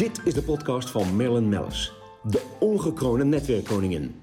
Dit 0.00 0.20
is 0.24 0.34
de 0.34 0.42
podcast 0.42 0.90
van 0.90 1.16
Marilyn 1.16 1.48
Mellis, 1.48 1.92
de 2.22 2.42
ongekroonde 2.60 3.24
netwerkkoningin. 3.24 4.14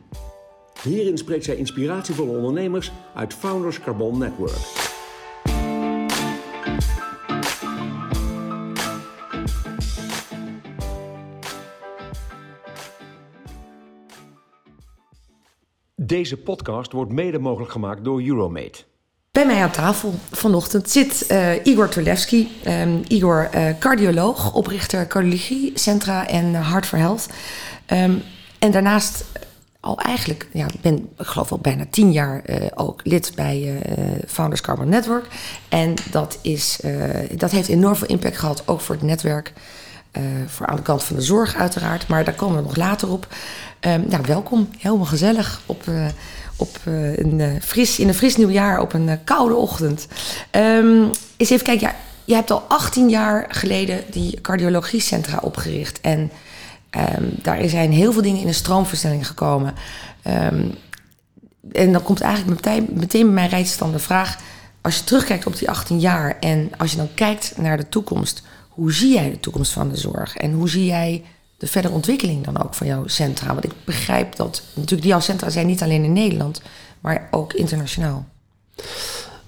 Hierin 0.84 1.18
spreekt 1.18 1.44
zij 1.44 1.56
inspiratievolle 1.56 2.38
ondernemers 2.38 2.92
uit 3.16 3.34
Founders 3.34 3.80
Carbon 3.80 4.18
Network. 4.18 4.58
Deze 15.96 16.38
podcast 16.38 16.92
wordt 16.92 17.12
mede 17.12 17.40
mogelijk 17.40 17.72
gemaakt 17.72 18.04
door 18.04 18.22
Euromate. 18.22 18.84
Bij 19.38 19.46
mij 19.46 19.62
aan 19.62 19.72
tafel 19.72 20.14
vanochtend 20.32 20.90
zit 20.90 21.26
uh, 21.32 21.66
Igor 21.66 21.90
Turlewski. 21.90 22.60
Um, 22.68 23.04
Igor, 23.08 23.50
uh, 23.56 23.70
cardioloog, 23.80 24.54
oprichter 24.54 25.08
Cardiologiecentra 25.08 26.28
en 26.28 26.46
uh, 26.46 26.70
Heart 26.70 26.86
for 26.86 26.98
Health. 26.98 27.26
Um, 27.88 28.24
en 28.60 28.72
daarnaast 28.72 29.24
al 29.80 30.00
eigenlijk, 30.00 30.48
ja, 30.54 30.66
ik 30.66 30.82
ben 30.82 30.96
ik 31.18 31.26
geloof 31.26 31.52
al 31.52 31.58
bijna 31.58 31.86
tien 31.90 32.12
jaar 32.12 32.42
ook 32.76 33.02
lid 33.04 33.32
bij 33.36 33.82
Founders 34.28 34.62
Carbon 34.62 34.90
Network. 34.90 35.28
En 35.70 35.94
dat, 36.12 36.38
is, 36.42 36.80
dat 37.36 37.52
heeft 37.52 37.70
enorm 37.70 37.96
veel 37.96 38.08
impact 38.08 38.38
gehad, 38.38 38.64
ook 38.66 38.82
voor 38.82 38.96
het 38.96 39.04
netwerk. 39.04 39.54
voor 40.48 40.68
aan 40.68 40.76
de 40.76 40.82
kant 40.82 41.04
van 41.04 41.16
de 41.16 41.22
zorg 41.22 41.56
uiteraard, 41.56 42.08
maar 42.08 42.24
daar 42.24 42.34
komen 42.34 42.58
we 42.58 42.64
nog 42.64 42.76
later 42.76 43.12
op. 43.12 43.28
Um, 43.82 44.06
nou, 44.08 44.24
welkom, 44.26 44.70
helemaal 44.78 45.06
gezellig 45.06 45.62
op 45.66 45.84
op 46.58 46.78
uh, 46.88 47.18
een, 47.18 47.40
uh, 47.40 47.62
fris, 47.62 48.00
in 48.00 48.08
een 48.08 48.14
fris 48.14 48.38
nieuw 48.38 48.50
jaar 48.50 48.80
op 48.80 48.94
een 48.94 49.08
uh, 49.08 49.14
koude 49.24 49.56
ochtend. 49.56 50.08
Um, 50.52 51.10
even 51.38 51.62
kijken, 51.62 51.88
ja, 51.88 51.96
je 52.26 52.34
hebt 52.34 52.52
al 52.52 52.64
18 52.68 53.10
jaar 53.10 53.46
geleden 53.50 54.04
die 54.12 54.42
cardiologiecentra 54.42 55.40
opgericht. 55.42 56.02
En 56.02 56.32
um, 57.20 57.30
daar 57.42 57.70
zijn 57.70 57.92
heel 57.92 58.14
veel 58.14 58.22
dingen 58.22 58.42
in 58.42 58.48
een 58.48 58.54
stroomversnelling 58.54 59.28
gekomen. 59.28 59.74
Um, 60.52 60.74
en 61.72 61.92
dan 61.92 62.04
komt 62.04 62.22
eigenlijk 62.22 62.66
meteen, 62.66 62.88
meteen 62.94 63.24
bij 63.24 63.34
mij 63.34 63.48
rijdt 63.48 63.80
de 63.80 64.00
vraag... 64.00 64.38
als 64.82 64.98
je 64.98 65.04
terugkijkt 65.04 65.48
op 65.48 65.58
die 65.58 65.70
18 65.70 66.00
jaar 66.00 66.38
en 66.40 66.70
als 66.78 66.92
je 66.92 66.98
dan 66.98 67.14
kijkt 67.14 67.54
naar 67.58 67.78
de 67.78 67.90
toekomst... 67.90 68.44
hoe 68.70 68.94
zie 68.94 69.14
jij 69.14 69.30
de 69.30 69.40
toekomst 69.40 69.72
van 69.72 69.90
de 69.90 69.98
zorg? 69.98 70.36
En 70.36 70.54
hoe 70.54 70.70
zie 70.70 70.86
jij 70.86 71.24
de 71.58 71.68
verdere 71.68 71.94
ontwikkeling 71.94 72.46
dan 72.46 72.64
ook 72.64 72.74
van 72.74 72.88
jouw 72.88 73.08
centra? 73.08 73.54
Want 73.54 73.64
ik 73.64 73.72
begrijp 73.84 74.36
dat 74.36 74.64
natuurlijk 74.74 75.08
jouw 75.08 75.20
centra 75.20 75.50
zijn 75.50 75.68
niet 75.68 75.84
alleen 75.84 76.04
in 76.04 76.14
Nederland, 76.14 76.62
maar 77.02 77.28
ook 77.32 77.54
internationaal. 77.54 78.26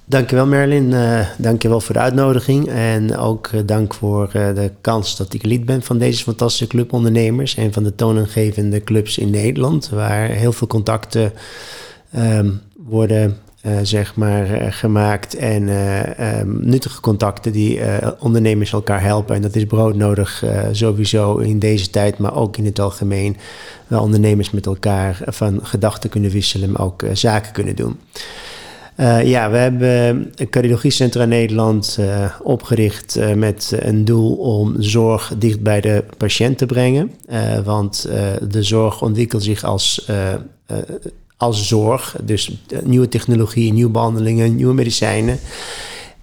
Dankjewel 0.06 0.48
Merlin, 0.48 0.92
uh, 0.92 1.28
dankjewel 1.38 1.82
voor 1.82 1.94
de 1.94 2.02
uitnodiging 2.02 2.68
en 2.68 3.18
ook 3.18 3.48
uh, 3.48 3.62
dank 3.66 3.94
voor 3.94 4.32
uh, 4.36 4.56
de 4.56 4.72
kans 4.82 5.18
dat 5.18 5.34
ik 5.34 5.44
lid 5.44 5.66
ben 5.66 5.82
van 5.82 5.98
deze 5.98 6.24
fantastische 6.24 6.68
club 6.68 6.94
ondernemers 6.94 7.56
en 7.56 7.74
van 7.74 7.84
de 7.84 7.96
toonaangevende 7.96 8.84
clubs 8.84 9.18
in 9.18 9.30
Nederland, 9.30 9.90
waar 9.90 10.28
heel 10.30 10.52
veel 10.52 10.68
contacten 10.68 11.34
um, 12.18 12.62
worden 12.78 13.38
zeg 13.82 14.16
maar, 14.16 14.52
uh, 14.52 14.68
gemaakt. 14.70 15.36
En 15.36 15.64
uh, 15.64 16.40
um, 16.40 16.60
nuttige 16.62 17.02
contacten 17.02 17.52
die 17.52 17.80
ondernemers 18.20 18.74
elkaar 18.74 19.02
helpen. 19.02 19.36
En 19.36 19.42
dat 19.42 19.56
is 19.56 19.66
broodnodig 19.66 20.44
sowieso 20.72 21.38
in 21.38 21.60
deze 21.60 21.90
tijd, 21.90 22.18
maar 22.18 22.36
ook 22.36 22.58
in 22.58 22.66
het 22.66 22.80
algemeen. 22.80 23.38
Waar 23.88 24.02
ondernemers 24.02 24.52
met 24.52 24.66
elkaar 24.66 25.20
van 25.26 25.60
gedachten 25.64 26.10
kunnen 26.10 26.32
wisselen, 26.32 26.72
maar 26.72 26.82
ook 26.82 27.04
zaken 27.14 27.52
kunnen 27.52 27.76
doen. 27.76 28.00
ja, 29.24 29.50
we 29.50 29.58
hebben 29.58 29.90
een 30.36 30.50
cardiologiecentra 30.50 31.26
Nederland 31.26 32.00
opgericht 32.44 33.20
met 33.36 33.72
een 33.80 34.06
doel 34.06 34.36
om 34.36 34.76
zorg 34.82 35.34
dicht 35.38 35.62
bij 35.62 35.82
de 35.82 36.04
patiënt 36.18 36.58
te 36.58 36.66
brengen. 36.66 37.12
want 37.64 38.10
de 38.50 38.64
zorg 38.64 39.02
ontwikkelt 39.02 39.44
zich 39.44 39.64
als 39.64 40.10
als 41.40 41.68
zorg. 41.68 42.16
Dus 42.24 42.52
nieuwe 42.84 43.08
technologieën, 43.08 43.74
nieuwe 43.74 43.92
behandelingen, 43.92 44.56
nieuwe 44.56 44.74
medicijnen. 44.74 45.40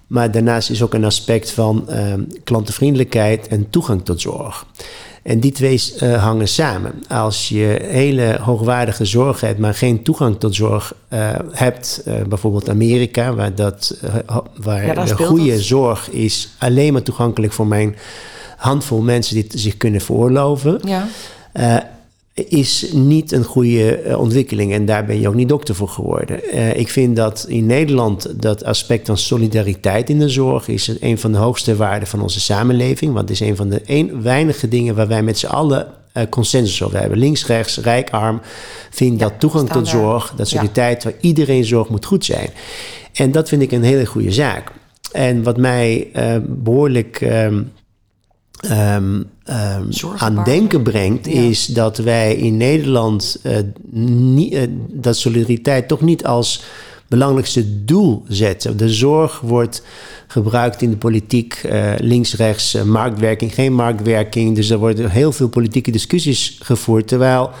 Maar 0.07 0.31
daarnaast 0.31 0.69
is 0.69 0.81
ook 0.83 0.93
een 0.93 1.05
aspect 1.05 1.51
van 1.51 1.85
uh, 1.89 2.13
klantenvriendelijkheid 2.43 3.47
en 3.47 3.69
toegang 3.69 4.05
tot 4.05 4.21
zorg. 4.21 4.65
En 5.23 5.39
die 5.39 5.51
twee 5.51 5.81
uh, 6.03 6.23
hangen 6.23 6.47
samen. 6.47 6.93
Als 7.07 7.49
je 7.49 7.79
hele 7.83 8.37
hoogwaardige 8.41 9.05
zorg 9.05 9.41
hebt, 9.41 9.59
maar 9.59 9.73
geen 9.73 10.03
toegang 10.03 10.39
tot 10.39 10.55
zorg 10.55 10.93
uh, 11.13 11.29
hebt, 11.51 12.03
bijvoorbeeld 12.27 12.69
Amerika, 12.69 13.33
waar, 13.33 13.55
dat, 13.55 13.97
waar 14.55 14.85
ja, 14.85 15.05
goede 15.05 15.61
zorg 15.61 16.09
is 16.09 16.49
alleen 16.57 16.93
maar 16.93 17.03
toegankelijk 17.03 17.53
voor 17.53 17.67
mijn 17.67 17.95
handvol 18.57 19.01
mensen 19.01 19.35
die 19.35 19.43
het 19.43 19.59
zich 19.59 19.77
kunnen 19.77 20.01
veroorloven. 20.01 20.79
Ja 20.83 21.07
is 22.45 22.89
niet 22.93 23.31
een 23.31 23.43
goede 23.43 23.97
eh, 23.97 24.19
ontwikkeling. 24.19 24.73
En 24.73 24.85
daar 24.85 25.05
ben 25.05 25.19
je 25.19 25.27
ook 25.27 25.35
niet 25.35 25.49
dokter 25.49 25.75
voor 25.75 25.89
geworden. 25.89 26.39
Uh, 26.53 26.75
ik 26.75 26.89
vind 26.89 27.15
dat 27.15 27.45
in 27.47 27.65
Nederland 27.65 28.41
dat 28.41 28.63
aspect 28.63 29.07
van 29.07 29.17
solidariteit 29.17 30.09
in 30.09 30.19
de 30.19 30.29
zorg... 30.29 30.67
is 30.67 30.91
een 30.99 31.17
van 31.17 31.31
de 31.31 31.37
hoogste 31.37 31.75
waarden 31.75 32.07
van 32.07 32.21
onze 32.21 32.39
samenleving. 32.39 33.13
Want 33.13 33.29
het 33.29 33.41
is 33.41 33.47
een 33.47 33.55
van 33.55 33.69
de 33.69 33.81
een, 33.85 34.21
weinige 34.21 34.67
dingen 34.67 34.95
waar 34.95 35.07
wij 35.07 35.23
met 35.23 35.37
z'n 35.37 35.45
allen 35.45 35.87
uh, 36.13 36.23
consensus 36.29 36.83
over 36.83 36.99
hebben. 36.99 37.17
Links, 37.17 37.45
rechts, 37.45 37.77
rijk, 37.77 38.09
arm. 38.09 38.41
Vind 38.89 39.19
ja, 39.19 39.27
dat 39.27 39.39
toegang 39.39 39.69
tot 39.69 39.87
zorg, 39.87 40.33
dat 40.35 40.47
solidariteit... 40.47 41.03
Ja. 41.03 41.09
waar 41.09 41.19
iedereen 41.21 41.65
zorg 41.65 41.89
moet 41.89 42.05
goed 42.05 42.25
zijn. 42.25 42.49
En 43.13 43.31
dat 43.31 43.49
vind 43.49 43.61
ik 43.61 43.71
een 43.71 43.83
hele 43.83 44.05
goede 44.05 44.31
zaak. 44.31 44.71
En 45.11 45.43
wat 45.43 45.57
mij 45.57 46.07
behoorlijk... 46.45 47.21
Um, 47.21 47.71
um, 48.65 49.29
um, 49.49 49.89
aan 50.17 50.43
denken 50.43 50.83
brengt, 50.83 51.27
is 51.27 51.65
dat 51.65 51.97
wij 51.97 52.35
in 52.35 52.57
Nederland 52.57 53.37
uh, 53.43 53.57
uh, 54.51 54.67
dat 54.89 55.17
solidariteit 55.17 55.87
toch 55.87 56.01
niet 56.01 56.25
als 56.25 56.63
belangrijkste 57.07 57.85
doel 57.85 58.23
zetten. 58.27 58.77
De 58.77 58.89
zorg 58.89 59.39
wordt 59.39 59.83
gebruikt 60.27 60.81
in 60.81 60.89
de 60.89 60.97
politiek, 60.97 61.63
uh, 61.65 61.93
links-rechts, 61.97 62.83
marktwerking, 62.83 63.53
geen 63.53 63.73
marktwerking. 63.73 64.55
Dus 64.55 64.69
er 64.69 64.77
worden 64.77 65.09
heel 65.09 65.31
veel 65.31 65.49
politieke 65.49 65.91
discussies 65.91 66.57
gevoerd, 66.61 67.07
terwijl 67.07 67.51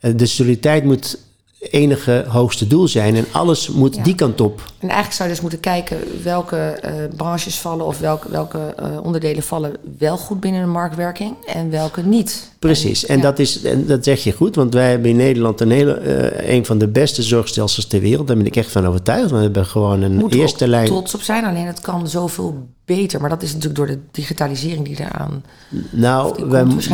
de 0.00 0.26
solidariteit 0.26 0.84
moet 0.84 1.18
enige 1.60 2.24
hoogste 2.28 2.66
doel 2.66 2.88
zijn. 2.88 3.16
En 3.16 3.26
alles 3.32 3.68
moet 3.68 3.94
ja. 3.94 4.02
die 4.02 4.14
kant 4.14 4.40
op. 4.40 4.60
En 4.78 4.88
eigenlijk 4.88 5.12
zou 5.12 5.28
je 5.28 5.34
dus 5.34 5.42
moeten 5.42 5.60
kijken 5.60 6.22
welke 6.22 6.80
uh, 6.84 6.90
branches 7.16 7.58
vallen 7.58 7.86
of 7.86 7.98
welke, 7.98 8.30
welke 8.30 8.74
uh, 8.80 9.04
onderdelen 9.04 9.42
vallen 9.42 9.76
wel 9.98 10.16
goed 10.16 10.40
binnen 10.40 10.60
de 10.60 10.66
marktwerking 10.66 11.34
en 11.46 11.70
welke 11.70 12.02
niet. 12.02 12.50
Precies, 12.58 13.06
en, 13.06 13.16
ja. 13.16 13.22
dat, 13.22 13.38
is, 13.38 13.62
en 13.62 13.86
dat 13.86 14.04
zeg 14.04 14.24
je 14.24 14.32
goed, 14.32 14.54
want 14.54 14.74
wij 14.74 14.90
hebben 14.90 15.10
in 15.10 15.16
Nederland 15.16 15.60
een, 15.60 15.70
hele, 15.70 16.00
uh, 16.02 16.54
een 16.54 16.66
van 16.66 16.78
de 16.78 16.88
beste 16.88 17.22
zorgstelsels 17.22 17.86
ter 17.86 18.00
wereld. 18.00 18.26
Daar 18.26 18.36
ben 18.36 18.46
ik 18.46 18.56
echt 18.56 18.70
van 18.70 18.86
overtuigd. 18.86 19.30
We 19.30 19.36
hebben 19.36 19.66
gewoon 19.66 20.02
een 20.02 20.14
Moet 20.14 20.34
eerste 20.34 20.68
lijn. 20.68 20.86
trots 20.86 21.14
op 21.14 21.22
zijn, 21.22 21.44
alleen 21.44 21.66
het 21.66 21.80
kan 21.80 22.08
zoveel 22.08 22.68
beter. 22.84 23.20
Maar 23.20 23.30
dat 23.30 23.42
is 23.42 23.48
natuurlijk 23.48 23.76
door 23.76 23.86
de 23.86 23.98
digitalisering 24.10 24.84
die 24.84 25.00
eraan. 25.00 25.44
Nou, 25.90 26.48
we 26.48 26.64
moeten 26.64 26.92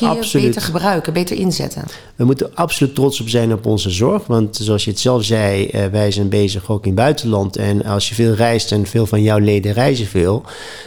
absoluut. 0.00 0.46
beter 0.46 0.62
gebruiken, 0.62 1.12
beter 1.12 1.36
inzetten. 1.36 1.84
We 2.16 2.24
moeten 2.24 2.54
absoluut 2.54 2.94
trots 2.94 3.20
op 3.20 3.28
zijn 3.28 3.52
op 3.52 3.66
onze 3.66 3.90
zorg. 3.90 4.26
Want 4.26 4.56
zoals 4.56 4.84
je 4.84 4.90
het 4.90 5.00
zelf 5.00 5.24
zei, 5.24 5.70
uh, 5.74 5.86
wij 5.86 6.10
zijn 6.10 6.28
bezig 6.28 6.70
ook 6.70 6.82
in 6.82 6.90
het 6.90 7.00
buitenland. 7.00 7.56
En 7.56 7.84
als 7.84 8.08
je 8.08 8.14
veel 8.14 8.32
reist 8.32 8.72
en 8.72 8.86
veel 8.86 9.06
van 9.06 9.22
jouw 9.22 9.38
leden 9.38 9.72
reizen 9.72 10.06
veel, 10.06 10.42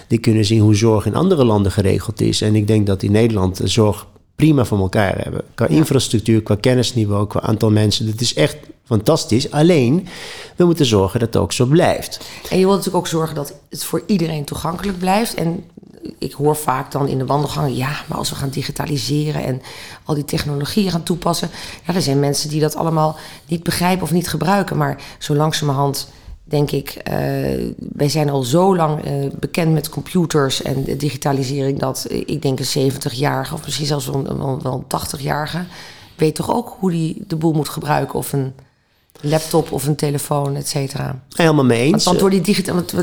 die 0.07 0.19
kunnen 0.19 0.45
zien 0.45 0.61
hoe 0.61 0.75
zorg 0.75 1.05
in 1.05 1.15
andere 1.15 1.45
landen 1.45 1.71
geregeld 1.71 2.21
is. 2.21 2.41
En 2.41 2.55
ik 2.55 2.67
denk 2.67 2.87
dat 2.87 3.03
in 3.03 3.11
Nederland 3.11 3.57
de 3.57 3.67
zorg 3.67 4.07
prima 4.35 4.65
van 4.65 4.79
elkaar 4.79 5.17
hebben. 5.17 5.41
Qua 5.55 5.67
infrastructuur, 5.67 6.43
qua 6.43 6.55
kennisniveau, 6.55 7.27
qua 7.27 7.41
aantal 7.41 7.71
mensen. 7.71 8.05
Dat 8.05 8.21
is 8.21 8.33
echt 8.33 8.57
fantastisch. 8.85 9.51
Alleen, 9.51 10.07
we 10.55 10.65
moeten 10.65 10.85
zorgen 10.85 11.19
dat 11.19 11.33
het 11.33 11.43
ook 11.43 11.51
zo 11.51 11.65
blijft. 11.65 12.19
En 12.49 12.59
je 12.59 12.65
wilt 12.65 12.77
natuurlijk 12.77 13.05
ook 13.05 13.07
zorgen 13.07 13.35
dat 13.35 13.53
het 13.69 13.83
voor 13.83 14.03
iedereen 14.05 14.45
toegankelijk 14.45 14.99
blijft. 14.99 15.33
En 15.33 15.63
ik 16.17 16.33
hoor 16.33 16.55
vaak 16.55 16.91
dan 16.91 17.07
in 17.07 17.17
de 17.17 17.25
wandelgangen... 17.25 17.75
ja, 17.75 18.01
maar 18.07 18.17
als 18.17 18.29
we 18.29 18.35
gaan 18.35 18.49
digitaliseren 18.49 19.43
en 19.43 19.61
al 20.03 20.15
die 20.15 20.25
technologieën 20.25 20.91
gaan 20.91 21.03
toepassen... 21.03 21.49
ja, 21.85 21.93
er 21.93 22.01
zijn 22.01 22.19
mensen 22.19 22.49
die 22.49 22.61
dat 22.61 22.75
allemaal 22.75 23.17
niet 23.47 23.63
begrijpen 23.63 24.03
of 24.03 24.11
niet 24.11 24.29
gebruiken. 24.29 24.77
Maar 24.77 25.01
zo 25.19 25.35
langzamerhand 25.35 26.07
denk 26.53 26.71
ik, 26.71 26.95
uh, 26.97 27.13
wij 27.77 28.09
zijn 28.09 28.29
al 28.29 28.43
zo 28.43 28.75
lang 28.75 29.05
uh, 29.05 29.31
bekend 29.39 29.73
met 29.73 29.89
computers 29.89 30.61
en 30.61 30.83
de 30.83 30.97
digitalisering 30.97 31.79
dat 31.79 32.07
uh, 32.11 32.17
ik 32.25 32.41
denk 32.41 32.59
een 32.59 32.91
70-jarige 32.91 33.53
of 33.53 33.63
misschien 33.63 33.85
zelfs 33.85 34.05
wel, 34.05 34.37
wel, 34.37 34.59
wel 34.61 34.85
een 34.87 35.19
80-jarige 35.19 35.63
weet 36.15 36.35
toch 36.35 36.53
ook 36.53 36.75
hoe 36.79 36.91
die 36.91 37.23
de 37.27 37.35
boel 37.35 37.53
moet 37.53 37.69
gebruiken 37.69 38.19
of 38.19 38.33
een 38.33 38.53
laptop 39.21 39.71
of 39.71 39.87
een 39.87 39.95
telefoon, 39.95 40.55
et 40.55 40.67
cetera. 40.67 41.19
Helemaal 41.29 41.65
mee 41.65 41.81
eens. 41.81 41.91
Want, 41.91 42.03
want 42.03 42.19
door 42.19 42.29
die 42.29 42.41
digita 42.41 42.73
want, 42.73 42.93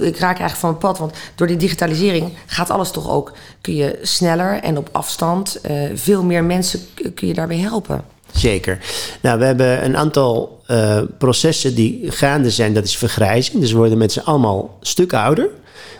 ik 0.00 0.18
raak 0.18 0.38
eigenlijk 0.38 0.56
van 0.56 0.70
het 0.70 0.78
pad, 0.78 0.98
want 0.98 1.12
door 1.34 1.46
die 1.46 1.56
digitalisering 1.56 2.32
gaat 2.46 2.70
alles 2.70 2.90
toch 2.90 3.10
ook, 3.10 3.32
kun 3.60 3.74
je 3.74 3.98
sneller 4.02 4.60
en 4.62 4.78
op 4.78 4.88
afstand 4.92 5.60
veel 5.94 6.24
meer 6.24 6.44
mensen 6.44 6.80
kun 7.14 7.28
je 7.28 7.34
daarbij 7.34 7.58
helpen. 7.58 8.04
Zeker. 8.32 8.78
Nou, 9.22 9.38
we 9.38 9.44
hebben 9.44 9.84
een 9.84 9.96
aantal 9.96 10.57
uh, 10.70 11.00
processen 11.18 11.74
die 11.74 12.10
gaande 12.10 12.50
zijn. 12.50 12.74
Dat 12.74 12.84
is 12.84 12.96
vergrijzing. 12.96 13.60
Dus 13.60 13.70
we 13.72 13.76
worden 13.78 13.98
met 13.98 14.12
z'n 14.12 14.18
allemaal 14.18 14.78
stuk 14.80 15.12
ouder, 15.12 15.48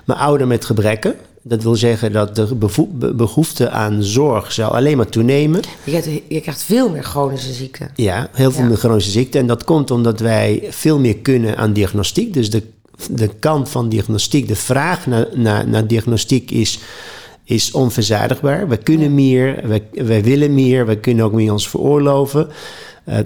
maar 0.05 0.17
ouder 0.17 0.47
met 0.47 0.65
gebrekken. 0.65 1.15
Dat 1.43 1.63
wil 1.63 1.75
zeggen 1.77 2.13
dat 2.13 2.37
de 2.37 2.55
behoefte 3.15 3.71
aan 3.71 4.03
zorg 4.03 4.53
zal 4.53 4.71
alleen 4.75 4.97
maar 4.97 5.09
toenemen. 5.09 5.61
Je 5.85 5.91
krijgt, 5.91 6.09
je 6.29 6.41
krijgt 6.41 6.63
veel 6.63 6.91
meer 6.91 7.03
chronische 7.03 7.53
ziekten. 7.53 7.91
Ja, 7.95 8.29
heel 8.33 8.51
veel 8.51 8.63
Ja. 8.63 8.69
meer 8.69 8.77
chronische 8.77 9.11
ziekten. 9.11 9.41
En 9.41 9.47
dat 9.47 9.65
komt 9.65 9.91
omdat 9.91 10.21
wij 10.21 10.67
veel 10.71 10.99
meer 10.99 11.17
kunnen 11.17 11.57
aan 11.57 11.73
diagnostiek. 11.73 12.35
Dus 12.35 12.51
de, 12.51 12.63
de 13.11 13.29
kant 13.39 13.69
van 13.69 13.89
diagnostiek, 13.89 14.49
de 14.49 14.57
vraag 14.57 15.07
naar, 15.07 15.27
naar, 15.35 15.69
naar 15.69 15.87
diagnostiek 15.87 16.51
is, 16.51 16.79
is 17.45 17.71
onverzadigbaar. 17.71 18.69
We 18.69 18.77
kunnen 18.77 19.15
meer, 19.15 19.61
we, 19.69 19.83
wij 20.05 20.23
willen 20.23 20.55
meer, 20.55 20.87
we 20.87 20.97
kunnen 20.99 21.25
ook 21.25 21.33
meer 21.33 21.53
ons 21.53 21.69
veroorloven. 21.69 22.49
Eh, 23.05 23.19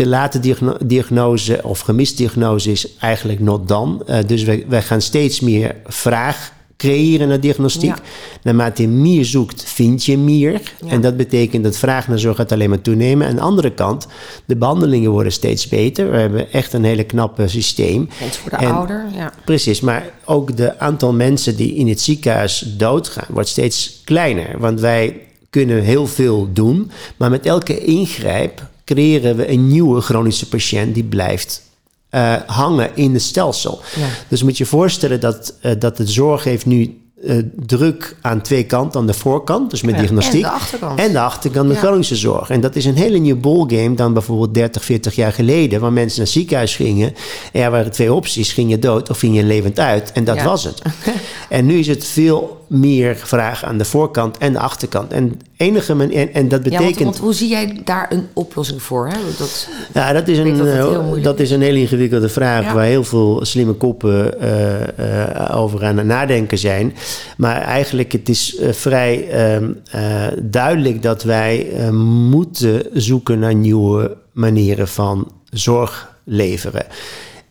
te 0.00 0.06
late 0.06 0.40
diagno- 0.40 0.76
diagnose 0.84 1.60
of 1.62 1.80
gemisdiagnose 1.80 2.70
is 2.70 2.96
eigenlijk 2.98 3.40
not 3.40 3.68
dan. 3.68 4.02
Eh, 4.06 4.18
dus 4.26 4.42
wij, 4.42 4.64
wij 4.68 4.82
gaan 4.82 5.00
steeds 5.00 5.40
meer 5.40 5.74
vraag 5.86 6.52
creëren 6.76 7.28
naar 7.28 7.40
diagnostiek. 7.40 7.96
Ja. 7.96 8.02
Naarmate 8.42 8.82
je 8.82 8.88
meer 8.88 9.24
zoekt, 9.24 9.64
vind 9.64 10.04
je 10.04 10.18
meer. 10.18 10.60
En 10.86 11.00
dat 11.00 11.16
betekent 11.16 11.64
dat 11.64 11.76
vraag 11.76 12.08
naar 12.08 12.18
zorg 12.18 12.36
gaat 12.36 12.52
alleen 12.52 12.68
maar 12.68 12.80
toenemen. 12.80 13.26
Aan 13.26 13.34
de 13.34 13.40
andere 13.40 13.70
kant, 13.72 14.06
de 14.44 14.56
behandelingen 14.56 15.10
worden 15.10 15.32
steeds 15.32 15.68
beter. 15.68 16.10
We 16.10 16.16
hebben 16.16 16.52
echt 16.52 16.72
een 16.72 16.84
hele 16.84 17.04
knappe 17.04 17.48
systeem. 17.48 18.08
Mensen 18.20 18.42
worden 18.42 18.68
En- 18.68 18.74
ouder. 18.74 19.06
Ja. 19.14 19.32
Precies, 19.44 19.80
maar 19.80 20.10
ook 20.24 20.56
de 20.56 20.78
aantal 20.78 21.12
mensen 21.12 21.56
die 21.56 21.74
in 21.74 21.88
het 21.88 22.00
ziekenhuis 22.00 22.74
doodgaan 22.76 23.28
wordt 23.28 23.48
steeds 23.48 24.00
kleiner. 24.04 24.58
Want 24.58 24.80
wij 24.80 25.20
kunnen 25.50 25.82
heel 25.82 26.06
veel 26.06 26.48
doen, 26.52 26.90
maar 27.16 27.30
met 27.30 27.46
elke 27.46 27.84
ingrijp 27.84 28.68
creëren 28.94 29.36
we 29.36 29.50
een 29.50 29.68
nieuwe 29.68 30.00
chronische 30.00 30.48
patiënt 30.48 30.94
die 30.94 31.04
blijft 31.04 31.62
eh, 32.08 32.34
hangen 32.46 32.90
in 32.94 33.12
het 33.12 33.22
stelsel. 33.22 33.80
Ja. 33.96 34.06
Dus 34.28 34.42
moet 34.42 34.58
je 34.58 34.66
voorstellen 34.66 35.20
dat, 35.20 35.54
eh, 35.60 35.72
dat 35.78 35.96
de 35.96 36.06
zorg 36.06 36.44
heeft 36.44 36.66
nu 36.66 36.94
eh, 37.26 37.36
druk 37.66 38.16
aan 38.20 38.40
twee 38.42 38.64
kanten. 38.64 39.00
Aan 39.00 39.06
de 39.06 39.14
voorkant, 39.14 39.70
dus 39.70 39.82
met 39.82 39.94
Ja, 39.94 40.00
diagnostiek. 40.00 40.34
en 40.44 40.50
de 40.50 40.54
achterkant. 40.54 40.98
En 41.00 41.12
de 41.12 41.20
achterkant, 41.20 41.68
de 41.68 41.74
Ja. 41.74 41.80
chronische 41.80 42.16
zorg. 42.16 42.50
En 42.50 42.60
dat 42.60 42.76
is 42.76 42.84
een 42.84 42.94
hele 42.96 43.18
nieuwe 43.18 43.40
ballgame 43.40 43.94
dan 43.94 44.12
bijvoorbeeld 44.12 44.54
30, 44.54 44.84
40 44.84 45.14
jaar 45.14 45.32
geleden. 45.32 45.80
Waar 45.80 45.92
mensen 45.92 46.18
naar 46.18 46.26
het 46.26 46.36
ziekenhuis 46.36 46.76
gingen. 46.76 47.14
En 47.52 47.62
er 47.62 47.70
waren 47.70 47.90
twee 47.92 48.12
opties. 48.12 48.52
Ging 48.52 48.70
je 48.70 48.78
dood 48.78 49.10
of 49.10 49.18
ging 49.18 49.36
je 49.36 49.44
levend 49.44 49.78
uit? 49.78 50.12
En 50.12 50.24
dat 50.24 50.36
Ja. 50.36 50.44
was 50.44 50.64
het. 50.64 50.82
en 51.48 51.66
nu 51.66 51.78
is 51.78 51.86
het 51.86 52.04
veel 52.04 52.59
meer 52.70 53.16
vraag 53.16 53.64
aan 53.64 53.78
de 53.78 53.84
voorkant 53.84 54.38
en 54.38 54.52
de 54.52 54.58
achterkant. 54.58 55.12
En, 55.12 55.40
enige 55.56 55.94
man- 55.94 56.10
en, 56.10 56.34
en 56.34 56.48
dat 56.48 56.64
Ja, 56.64 56.70
betekent... 56.70 56.94
want, 56.94 57.04
want 57.04 57.18
hoe 57.18 57.34
zie 57.34 57.48
jij 57.48 57.80
daar 57.84 58.06
een 58.12 58.26
oplossing 58.32 58.82
voor? 58.82 59.08
Hè? 59.08 59.16
Dat, 59.38 59.68
Ja, 59.94 60.12
dat 60.12 60.28
is 60.28 60.38
een, 60.38 60.56
dat 60.56 60.66
eh, 60.66 60.72
heel 60.72 61.22
dat 61.22 61.40
is 61.40 61.50
een 61.50 61.60
hele 61.62 61.78
ingewikkelde 61.78 62.28
vraag 62.28 62.64
Ja. 62.64 62.74
waar 62.74 62.84
heel 62.84 63.04
veel 63.04 63.44
slimme 63.44 63.72
koppen 63.72 64.40
eh, 64.40 65.26
eh, 65.48 65.56
over 65.56 65.84
aan 65.84 65.96
het 65.96 66.06
nadenken 66.06 66.58
zijn. 66.58 66.94
Maar 67.36 67.60
eigenlijk 67.62 68.12
het 68.12 68.28
is 68.28 68.56
eh, 68.56 68.72
vrij 68.72 69.28
ehm, 69.28 69.70
eh, 69.90 70.26
duidelijk 70.42 71.02
dat 71.02 71.22
wij 71.22 71.66
moeten 71.92 72.82
zoeken 72.92 73.38
naar 73.38 73.54
nieuwe 73.54 74.16
manieren 74.32 74.88
van 74.88 75.32
zorg 75.50 76.14
leveren. 76.24 76.86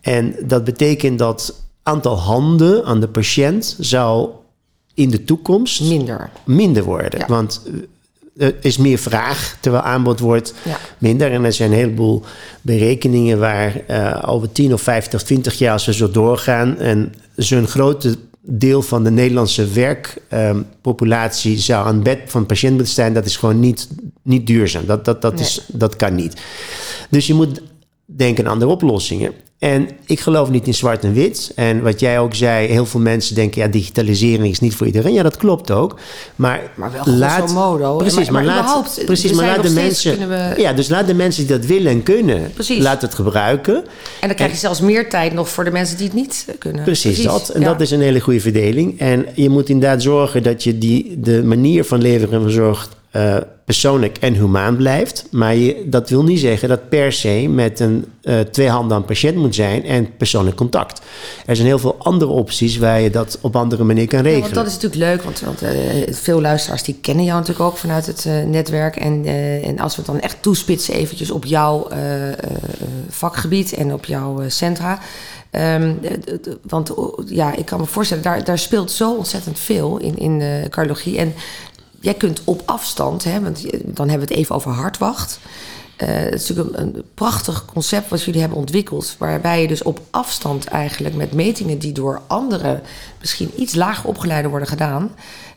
En 0.00 0.34
dat 0.46 0.64
betekent 0.64 1.18
dat 1.18 1.54
aantal 1.82 2.18
handen 2.18 2.84
aan 2.84 3.00
de 3.00 3.08
patiënt 3.08 3.76
zou 3.80 4.28
in 5.00 5.10
de 5.10 5.24
toekomst 5.24 5.80
minder. 5.80 6.30
minder 6.44 6.84
worden. 6.84 7.18
Ja. 7.20 7.26
Want 7.26 7.62
eh, 8.36 8.46
er 8.46 8.54
is 8.60 8.76
meer 8.76 8.98
vraag, 8.98 9.56
terwijl 9.60 9.82
aanbod 9.82 10.20
wordt 10.20 10.54
Ja. 10.64 10.78
minder. 10.98 11.32
En 11.32 11.44
er 11.44 11.52
zijn 11.52 11.70
een 11.70 11.76
heleboel 11.78 12.22
berekeningen 12.62 13.38
waar 13.38 13.80
eh, 13.86 14.22
over 14.26 14.52
10 14.52 14.72
of 14.72 14.82
50, 14.82 15.22
20 15.22 15.58
jaar 15.58 15.72
als 15.72 15.86
we 15.86 15.92
zo 15.94 16.10
doorgaan... 16.10 16.78
en 16.78 17.12
zo'n 17.36 17.66
grote 17.66 18.16
deel 18.42 18.82
van 18.82 19.04
de 19.04 19.10
Nederlandse 19.10 19.66
werkpopulatie 19.68 21.58
zou 21.58 21.86
aan 21.86 22.02
bed 22.02 22.18
van 22.26 22.46
patiënt 22.46 22.74
moeten 22.74 22.92
staan... 22.92 23.12
dat 23.12 23.26
is 23.26 23.36
gewoon 23.36 23.60
niet, 23.60 23.88
niet 24.22 24.46
duurzaam. 24.46 24.86
Dat, 24.86 25.04
dat, 25.04 25.22
dat, 25.22 25.34
Nee. 25.34 25.42
is, 25.44 25.60
dat 25.72 25.96
kan 25.96 26.14
niet. 26.14 26.40
Dus 27.10 27.26
je 27.26 27.34
moet 27.34 27.60
denken 28.04 28.44
aan 28.46 28.52
andere 28.52 28.70
oplossingen. 28.70 29.32
En 29.60 29.88
ik 30.06 30.20
geloof 30.20 30.50
niet 30.50 30.66
in 30.66 30.74
zwart 30.74 31.04
en 31.04 31.12
wit. 31.12 31.52
En 31.54 31.82
wat 31.82 32.00
jij 32.00 32.18
ook 32.18 32.34
zei, 32.34 32.66
heel 32.68 32.86
veel 32.86 33.00
mensen 33.00 33.34
denken... 33.34 33.60
ja, 33.62 33.68
digitalisering 33.68 34.50
is 34.52 34.60
niet 34.60 34.74
voor 34.74 34.86
iedereen. 34.86 35.12
Ja, 35.12 35.22
dat 35.22 35.36
klopt 35.36 35.70
ook. 35.70 35.98
Maar, 36.36 36.60
Maar 36.74 36.92
wel 36.92 37.02
grosso 37.02 37.54
modo. 37.54 37.96
Precies, 37.96 38.30
Maar- 38.30 38.44
maar, 38.44 38.54
laat, 38.54 39.02
precies, 39.06 39.32
maar 39.32 39.46
laat 39.46 39.62
de 39.62 39.70
mensen... 39.70 40.28
we- 40.28 40.54
Ja, 40.56 40.72
dus 40.72 40.88
laat 40.88 41.06
de 41.06 41.14
mensen 41.14 41.46
die 41.46 41.56
dat 41.56 41.66
willen 41.66 41.92
en 41.92 42.02
kunnen... 42.02 42.50
Precies. 42.54 42.82
laat 42.82 43.02
het 43.02 43.14
gebruiken. 43.14 43.74
En 44.20 44.26
dan 44.28 44.34
krijg 44.36 44.50
je 44.50 44.56
zelfs 44.58 44.80
meer 44.80 45.08
tijd 45.10 45.32
nog 45.32 45.48
voor 45.48 45.64
de 45.64 45.70
mensen 45.70 45.96
die 45.96 46.06
het 46.06 46.14
niet 46.14 46.46
kunnen. 46.58 46.82
Precies, 46.84 47.22
dat. 47.22 47.48
En 47.48 47.60
ja. 47.60 47.66
dat 47.66 47.80
is 47.80 47.90
een 47.90 48.00
hele 48.00 48.20
goede 48.20 48.40
verdeling. 48.40 48.98
En 49.00 49.26
je 49.34 49.48
moet 49.48 49.68
inderdaad 49.68 50.02
zorgen 50.02 50.42
dat 50.42 50.62
je 50.64 50.78
die, 50.78 51.20
de 51.20 51.44
manier 51.44 51.84
van 51.84 52.00
leveren 52.02 52.42
van 52.42 52.50
zorg 52.50 52.88
eh, 53.10 53.36
persoonlijk 53.70 54.18
en 54.18 54.34
humaan 54.34 54.76
blijft. 54.76 55.26
Maar 55.30 55.54
je, 55.54 55.82
dat 55.86 56.08
wil 56.08 56.22
niet 56.22 56.40
zeggen 56.40 56.68
dat 56.68 56.88
per 56.88 57.12
se 57.12 57.46
met 57.48 57.80
een 57.80 58.04
eh, 58.22 58.40
twee 58.40 58.68
handen 58.68 58.96
aan 58.96 59.04
patiënt 59.04 59.36
moet 59.36 59.54
zijn 59.54 59.84
en 59.84 60.16
persoonlijk 60.16 60.56
contact. 60.56 61.00
Er 61.46 61.56
zijn 61.56 61.68
heel 61.68 61.78
veel 61.78 61.96
andere 61.98 62.30
opties 62.30 62.78
waar 62.78 63.00
je 63.00 63.10
dat 63.10 63.38
op 63.40 63.56
andere 63.56 63.84
manier 63.84 64.06
kan 64.06 64.18
Ja, 64.18 64.24
regelen. 64.24 64.42
want 64.42 64.54
dat 64.54 64.66
is 64.66 64.72
natuurlijk 64.72 65.02
leuk, 65.02 65.22
want, 65.22 65.40
want 65.40 65.62
eh, 65.62 66.14
veel 66.14 66.40
luisteraars 66.40 66.82
die 66.82 66.98
kennen 67.00 67.24
jou 67.24 67.38
natuurlijk 67.38 67.66
ook 67.66 67.76
vanuit 67.76 68.06
het 68.06 68.26
eh, 68.26 68.42
netwerk. 68.42 68.96
En, 68.96 69.24
en 69.64 69.78
als 69.78 69.96
we 69.96 70.02
het 70.02 70.10
dan 70.10 70.20
echt 70.20 70.42
toespitsen 70.42 70.94
eventjes 70.94 71.30
op 71.30 71.44
jouw 71.44 71.88
vakgebied 73.08 73.72
en 73.72 73.92
op 73.92 74.04
jouw 74.04 74.48
centra. 74.48 74.98
Ehm, 75.50 75.94
eh, 76.02 76.52
want 76.62 76.92
ja, 77.26 77.56
ik 77.56 77.64
kan 77.64 77.80
me 77.80 77.86
voorstellen, 77.86 78.22
daar, 78.22 78.44
daar 78.44 78.58
speelt 78.58 78.90
zo 78.90 79.14
ontzettend 79.14 79.58
veel 79.58 79.98
in, 79.98 80.18
in 80.18 80.38
de 80.38 80.66
cardiologie. 80.68 81.18
En 81.18 81.34
jij 82.00 82.14
kunt 82.14 82.40
op 82.44 82.62
afstand, 82.64 83.24
hè, 83.24 83.40
want 83.40 83.62
dan 83.84 84.08
hebben 84.08 84.28
we 84.28 84.34
het 84.34 84.42
even 84.42 84.54
over 84.54 84.70
hartwacht. 84.70 85.38
Eh, 85.96 86.08
het 86.08 86.34
is 86.34 86.48
natuurlijk 86.48 86.78
een, 86.78 86.94
een 86.96 87.04
prachtig 87.14 87.64
concept 87.64 88.08
wat 88.08 88.22
jullie 88.22 88.40
hebben 88.40 88.58
ontwikkeld. 88.58 89.14
Waarbij 89.18 89.60
je 89.62 89.68
dus 89.68 89.82
op 89.82 90.00
afstand 90.10 90.64
eigenlijk 90.66 91.14
met 91.14 91.32
metingen 91.32 91.78
die 91.78 91.92
door 91.92 92.20
andere, 92.26 92.80
misschien 93.20 93.50
iets 93.56 93.74
lager 93.74 94.08
opgeleiden 94.08 94.50
worden 94.50 94.68
gedaan, 94.68 95.10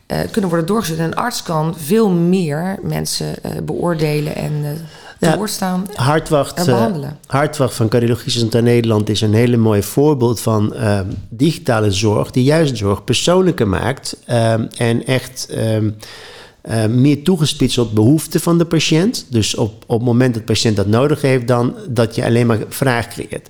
eh, 0.06 0.18
kunnen 0.30 0.50
worden 0.50 0.68
doorgezet. 0.68 0.98
En 0.98 1.04
een 1.04 1.14
arts 1.14 1.42
kan 1.42 1.74
veel 1.78 2.10
meer 2.10 2.78
mensen 2.82 3.42
eh, 3.42 3.50
beoordelen 3.62 4.36
en 4.36 4.52
eh 4.64 4.72
Ja. 5.18 5.36
doorstaan. 5.36 5.88
Hartwacht, 5.94 6.54
En 6.58 6.66
eh, 6.66 6.72
behandelen. 6.74 7.18
Hartwacht 7.26 7.74
van 7.74 7.88
Cardiologie 7.88 8.30
Centraal 8.32 8.62
Nederland 8.62 9.08
is 9.08 9.20
een 9.20 9.34
hele 9.34 9.56
mooi 9.56 9.82
voorbeeld 9.82 10.40
van 10.40 10.74
eh, 10.74 11.00
digitale 11.28 11.90
zorg, 11.90 12.30
die 12.30 12.44
juist 12.44 12.76
zorg 12.76 13.04
persoonlijker 13.04 13.68
maakt 13.68 14.16
eh, 14.24 14.52
en 14.80 15.06
echt 15.06 15.48
eh, 16.64 16.86
meer 16.86 17.22
toegespitst 17.22 17.78
op 17.78 17.94
behoeften 17.94 18.40
van 18.40 18.58
de 18.58 18.64
patiënt. 18.64 19.26
Dus 19.28 19.54
op, 19.54 19.84
op 19.86 19.98
het 19.98 20.06
moment 20.06 20.34
dat 20.34 20.46
de 20.46 20.52
patiënt 20.52 20.76
dat 20.76 20.86
nodig 20.86 21.20
heeft, 21.20 21.48
dan 21.48 21.74
dat 21.88 22.14
je 22.14 22.24
alleen 22.24 22.46
maar 22.46 22.58
vraag 22.68 23.08
creëert. 23.08 23.48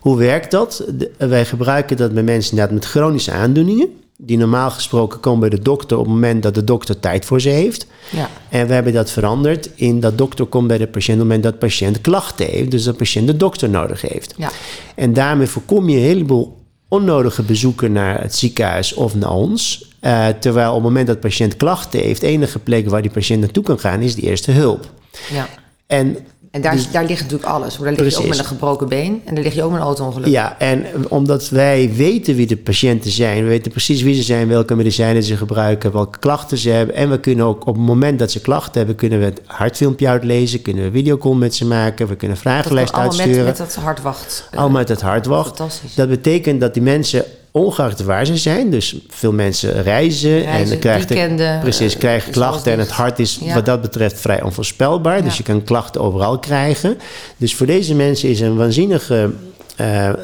Hoe 0.00 0.16
werkt 0.16 0.50
dat? 0.50 0.84
De- 0.96 1.10
wij 1.28 1.44
gebruiken 1.44 1.96
dat 1.96 2.14
bij 2.14 2.22
mensen 2.22 2.50
inderdaad 2.50 2.74
met 2.74 2.84
chronische 2.84 3.32
aandoeningen. 3.32 3.88
Die 4.16 4.36
normaal 4.36 4.70
gesproken 4.70 5.20
komen 5.20 5.40
bij 5.40 5.48
de 5.48 5.62
dokter 5.62 5.98
op 5.98 6.04
het 6.04 6.12
moment 6.14 6.42
dat 6.42 6.54
de 6.54 6.64
dokter 6.64 7.00
tijd 7.00 7.24
voor 7.24 7.40
ze 7.40 7.48
heeft. 7.48 7.86
Ja. 8.10 8.30
En 8.48 8.66
we 8.66 8.74
hebben 8.74 8.92
dat 8.92 9.10
veranderd 9.10 9.70
in 9.74 10.00
dat 10.00 10.18
dokter 10.18 10.46
komt 10.46 10.68
bij 10.68 10.78
de 10.78 10.86
patiënt 10.86 11.20
op 11.20 11.28
het 11.28 11.28
moment 11.28 11.42
dat 11.42 11.52
de 11.52 11.66
patiënt 11.66 12.00
klachten 12.00 12.46
heeft. 12.46 12.70
Dus 12.70 12.82
dat 12.84 12.92
de 12.92 12.98
patiënt 12.98 13.26
de 13.26 13.36
dokter 13.36 13.70
nodig 13.70 14.00
heeft. 14.00 14.34
Ja. 14.36 14.50
En 14.94 15.12
daarmee 15.12 15.46
voorkom 15.46 15.88
je 15.88 15.96
een 15.96 16.02
heleboel 16.02 16.56
onnodige 16.88 17.42
bezoeken 17.42 17.92
naar 17.92 18.22
het 18.22 18.34
ziekenhuis 18.34 18.94
of 18.94 19.14
naar 19.14 19.32
ons. 19.32 19.88
Eh, 20.08 20.26
terwijl 20.40 20.68
op 20.68 20.74
het 20.74 20.82
moment 20.84 21.06
dat 21.06 21.22
de 21.22 21.28
patiënt 21.28 21.56
klachten 21.56 22.00
heeft, 22.00 22.22
enige 22.22 22.58
plek 22.58 22.88
waar 22.88 23.02
die 23.02 23.10
patiënt 23.10 23.40
naartoe 23.40 23.64
kan 23.64 23.78
gaan 23.78 24.00
is 24.00 24.14
de 24.14 24.22
eerste 24.22 24.50
hulp. 24.50 24.90
ja. 25.30 25.48
En 25.86 26.16
En 26.50 26.60
daar, 26.60 26.78
daar 26.92 27.04
ligt 27.04 27.22
natuurlijk 27.22 27.50
alles. 27.50 27.76
Daar 27.76 27.86
lig 27.88 27.96
je 27.96 28.02
ook 28.04 28.10
Precies. 28.10 28.28
met 28.28 28.38
een 28.38 28.44
gebroken 28.44 28.88
been 28.88 29.22
en 29.24 29.34
daar 29.34 29.44
lig 29.44 29.54
je 29.54 29.62
ook 29.62 29.70
met 29.70 29.80
een 29.80 29.86
auto-ongeluk. 29.86 30.28
Ja, 30.28 30.58
en 30.58 30.84
omdat 31.08 31.48
wij 31.48 31.90
weten 31.96 32.34
wie 32.34 32.46
de 32.46 32.56
patiënten 32.56 33.10
zijn, 33.10 33.42
we 33.42 33.48
weten 33.48 33.70
precies 33.70 34.02
wie 34.02 34.14
ze 34.14 34.22
zijn, 34.22 34.48
welke 34.48 34.74
medicijnen 34.76 35.22
ze 35.22 35.36
gebruiken, 35.36 35.92
welke 35.92 36.18
klachten 36.18 36.58
ze 36.58 36.70
hebben. 36.70 36.94
En 36.94 37.10
we 37.10 37.20
kunnen 37.20 37.44
ook 37.44 37.66
op 37.66 37.74
het 37.74 37.84
moment 37.84 38.18
dat 38.18 38.30
ze 38.30 38.40
klachten 38.40 38.72
hebben, 38.76 38.94
kunnen 38.94 39.18
we 39.18 39.24
het 39.24 39.40
hartfilmpje 39.44 40.08
uitlezen, 40.08 40.62
kunnen 40.62 40.84
we 40.84 40.90
videocall 40.90 41.34
met 41.34 41.54
ze 41.54 41.66
maken, 41.66 42.08
we 42.08 42.16
kunnen 42.16 42.36
vragenlijst 42.36 42.92
allemaal 42.92 43.10
met, 43.10 43.20
uitsturen. 43.20 43.46
met 43.48 43.56
dat 43.56 43.74
hartwacht. 43.74 44.48
Allemaal 44.50 44.78
met 44.78 44.88
het 44.88 45.00
hartwacht. 45.00 45.56
Fantastisch. 45.56 45.94
Dat 45.94 46.08
betekent 46.08 46.60
dat 46.60 46.74
die 46.74 46.82
mensen, 46.82 47.24
ongeacht 47.50 48.02
waar 48.04 48.26
ze 48.26 48.36
zijn, 48.36 48.70
dus 48.70 48.96
veel 49.08 49.32
mensen 49.32 49.82
reizen, 49.82 50.46
en 50.46 50.68
dan 50.68 50.78
weekenden, 50.80 51.60
precies, 51.60 51.92
eh, 51.92 51.98
krijgen 51.98 52.32
klachten 52.32 52.72
en 52.72 52.78
het 52.78 52.90
hart 52.90 53.18
is 53.18 53.38
Ja. 53.42 53.54
wat 53.54 53.66
dat 53.66 53.80
betreft 53.80 54.20
vrij 54.20 54.42
onvoorspelbaar. 54.42 55.22
Dus 55.24 55.36
je 55.36 55.42
kan 55.42 55.64
klachten 55.64 56.00
overal 56.00 56.38
krijgen. 56.38 56.98
Dus 57.36 57.54
voor 57.54 57.66
deze 57.66 57.94
mensen 57.94 58.28
is 58.28 58.40
een 58.40 58.56
waanzinnige 58.56 59.30
eh, 59.76 60.08
eh, 60.08 60.14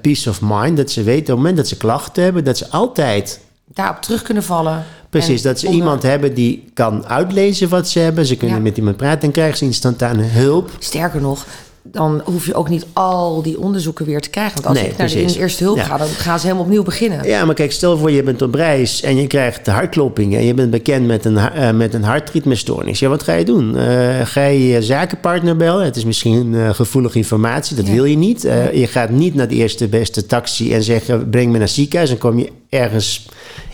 peace 0.00 0.28
of 0.30 0.38
mind 0.42 0.76
dat 0.76 0.90
ze 0.90 1.02
weten 1.02 1.20
op 1.22 1.26
het 1.28 1.36
moment 1.36 1.56
dat 1.56 1.68
ze 1.68 1.76
klachten 1.76 2.22
hebben, 2.22 2.44
dat 2.44 2.58
ze 2.58 2.68
altijd 2.70 3.40
Daarop 3.74 4.02
terug 4.02 4.22
kunnen 4.22 4.42
vallen. 4.42 4.84
Precies, 5.10 5.42
dat 5.42 5.58
ze 5.60 5.66
onder- 5.66 5.80
iemand 5.80 6.02
hebben 6.02 6.34
die 6.34 6.64
kan 6.74 7.06
uitlezen 7.06 7.68
wat 7.68 7.88
ze 7.88 7.98
hebben. 7.98 8.26
Ze 8.26 8.36
kunnen 8.36 8.56
Ja. 8.56 8.62
met 8.62 8.76
iemand 8.76 8.96
praten 8.96 9.22
en 9.22 9.30
krijgen 9.30 9.56
ze 9.56 9.64
instantaan 9.64 10.18
hulp. 10.18 10.70
Sterker 10.78 11.20
nog, 11.20 11.46
dan 11.84 12.20
hoef 12.24 12.46
je 12.46 12.54
ook 12.54 12.68
niet 12.68 12.86
al 12.92 13.42
die 13.42 13.60
onderzoeken 13.60 14.06
weer 14.06 14.20
te 14.20 14.30
krijgen. 14.30 14.54
Want 14.54 14.66
als 14.66 14.76
Nee, 14.78 14.86
ik 14.90 14.96
naar 14.96 15.06
de 15.08 15.14
precies. 15.14 15.36
eerste 15.36 15.64
hulp 15.64 15.76
Ja. 15.76 15.82
ga, 15.84 15.96
dan 15.96 16.06
gaan 16.06 16.38
ze 16.38 16.44
helemaal 16.46 16.64
opnieuw 16.66 16.82
beginnen. 16.82 17.26
Ja, 17.26 17.44
maar 17.44 17.54
kijk, 17.54 17.72
stel 17.72 17.98
voor 17.98 18.10
je 18.10 18.22
bent 18.22 18.42
op 18.42 18.54
reis 18.54 19.02
en 19.02 19.16
je 19.16 19.26
krijgt 19.26 19.66
hartkloppingen 19.66 20.38
en 20.38 20.44
je 20.44 20.54
bent 20.54 20.70
bekend 20.70 21.06
met 21.06 21.24
een, 21.24 21.36
eh, 21.38 21.70
met 21.72 21.94
een 21.94 22.02
hartritmestoornis. 22.02 22.98
Ja, 22.98 23.08
wat 23.08 23.22
ga 23.22 23.32
je 23.32 23.44
doen? 23.44 23.76
Eh, 23.76 24.20
ga 24.26 24.44
je 24.44 24.66
je 24.68 24.82
zakenpartner 24.82 25.56
bellen? 25.56 25.84
Het 25.84 25.96
is 25.96 26.04
misschien 26.04 26.54
eh, 26.54 26.70
gevoelige 26.74 27.18
informatie, 27.18 27.76
dat 27.76 27.86
Ja. 27.86 27.92
wil 27.92 28.04
je 28.04 28.16
niet. 28.16 28.42
Je 28.72 28.86
gaat 28.86 29.10
niet 29.10 29.34
naar 29.34 29.48
de 29.48 29.54
eerste 29.54 29.88
beste 29.88 30.26
taxi 30.26 30.72
en 30.74 30.82
zeggen 30.82 31.30
breng 31.30 31.46
me 31.46 31.52
naar 31.52 31.60
het 31.60 31.70
ziekenhuis. 31.70 32.08
Dan 32.10 32.18
kom 32.18 32.38
je 32.38 32.50
ergens 32.68 33.26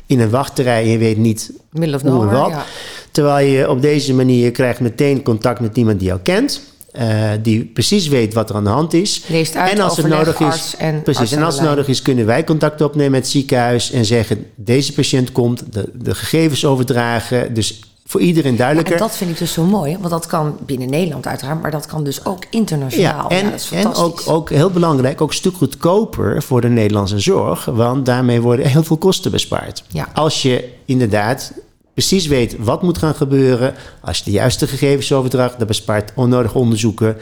in 0.06 0.20
een 0.20 0.30
wachtrij 0.30 0.82
en 0.82 0.88
je 0.88 0.98
weet 0.98 1.16
niet 1.18 1.52
Middle 1.72 1.96
of 1.96 2.02
hoe 2.02 2.22
en 2.22 2.30
wat. 2.30 2.50
ja. 2.50 2.64
Terwijl 3.10 3.46
je 3.46 3.70
op 3.70 3.82
deze 3.82 4.14
manier 4.14 4.50
krijgt 4.50 4.80
meteen 4.80 5.22
contact 5.22 5.60
met 5.60 5.76
iemand 5.76 5.98
die 5.98 6.08
jou 6.08 6.20
kent. 6.22 6.60
Eh, 6.98 7.30
die 7.42 7.64
precies 7.64 8.08
weet 8.08 8.34
wat 8.34 8.50
er 8.50 8.56
aan 8.56 8.64
de 8.64 8.70
hand 8.70 8.92
is. 8.92 9.24
Leest 9.26 9.56
uit, 9.56 9.72
en 9.72 9.80
als 9.80 9.96
het 9.96 10.06
nodig 10.06 10.40
is, 10.40 10.74
en 10.78 11.02
precies. 11.02 11.32
En 11.32 11.42
als 11.42 11.54
het 11.54 11.64
nodig 11.64 11.88
is, 11.88 12.02
kunnen 12.02 12.26
wij 12.26 12.44
contact 12.44 12.80
opnemen 12.80 13.10
met 13.10 13.20
het 13.20 13.30
ziekenhuis 13.30 13.90
en 13.90 14.04
zeggen: 14.04 14.46
deze 14.54 14.92
patiënt 14.92 15.32
komt, 15.32 15.72
de, 15.72 15.90
de 15.94 16.14
gegevens 16.14 16.64
overdragen. 16.64 17.54
Dus 17.54 17.80
voor 18.06 18.20
iedereen 18.20 18.56
duidelijker. 18.56 18.94
En 18.94 19.00
dat 19.00 19.16
vind 19.16 19.30
ik 19.30 19.38
dus 19.38 19.52
zo 19.52 19.64
mooi, 19.64 19.96
want 19.98 20.10
dat 20.10 20.26
kan 20.26 20.56
binnen 20.66 20.90
Nederland 20.90 21.26
uiteraard, 21.26 21.62
maar 21.62 21.70
dat 21.70 21.86
kan 21.86 22.04
dus 22.04 22.24
ook 22.24 22.44
internationaal. 22.50 23.32
Ja, 23.32 23.36
en, 23.36 23.50
dat 23.50 23.54
is 23.54 23.70
en 23.70 23.94
ook, 23.94 24.22
ook 24.26 24.50
heel 24.50 24.70
belangrijk, 24.70 25.20
ook 25.20 25.28
een 25.28 25.34
stuk 25.34 25.56
goedkoper 25.56 26.42
voor 26.42 26.60
de 26.60 26.68
Nederlandse 26.68 27.18
zorg. 27.18 27.64
Want 27.64 28.06
daarmee 28.06 28.40
worden 28.40 28.66
heel 28.66 28.84
veel 28.84 28.96
kosten 28.96 29.30
bespaard. 29.30 29.84
Ja. 29.88 30.08
Als 30.14 30.42
je 30.42 30.68
inderdaad 30.84 31.52
precies 31.98 32.26
weet 32.26 32.56
wat 32.58 32.82
moet 32.82 32.98
gaan 32.98 33.14
gebeuren. 33.14 33.74
Als 34.00 34.18
je 34.18 34.24
de 34.24 34.30
juiste 34.30 34.66
gegevens 34.66 35.12
overdraagt, 35.12 35.58
dat 35.58 35.66
bespaart 35.66 36.12
onnodig 36.14 36.54
onderzoeken. 36.54 37.16